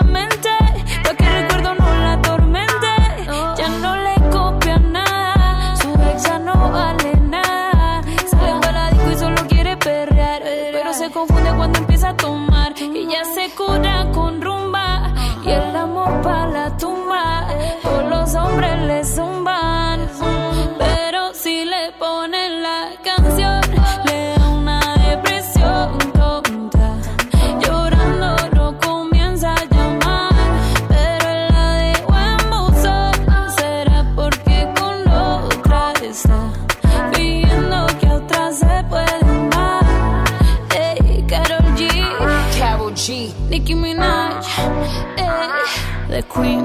[46.33, 46.63] Queen,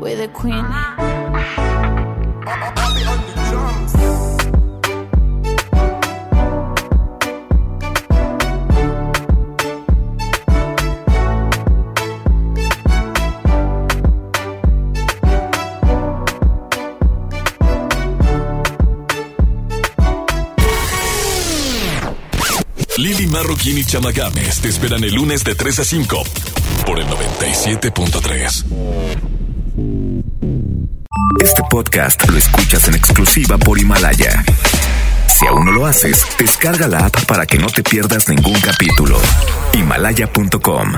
[0.00, 0.64] we're the Queen.
[22.96, 23.84] Lili Marroquín y
[24.62, 26.55] te esperan el lunes de 3 a 5
[26.86, 28.64] por el 97.3.
[31.42, 34.44] Este podcast lo escuchas en exclusiva por Himalaya.
[35.26, 39.18] Si aún no lo haces, descarga la app para que no te pierdas ningún capítulo.
[39.74, 40.92] Himalaya.com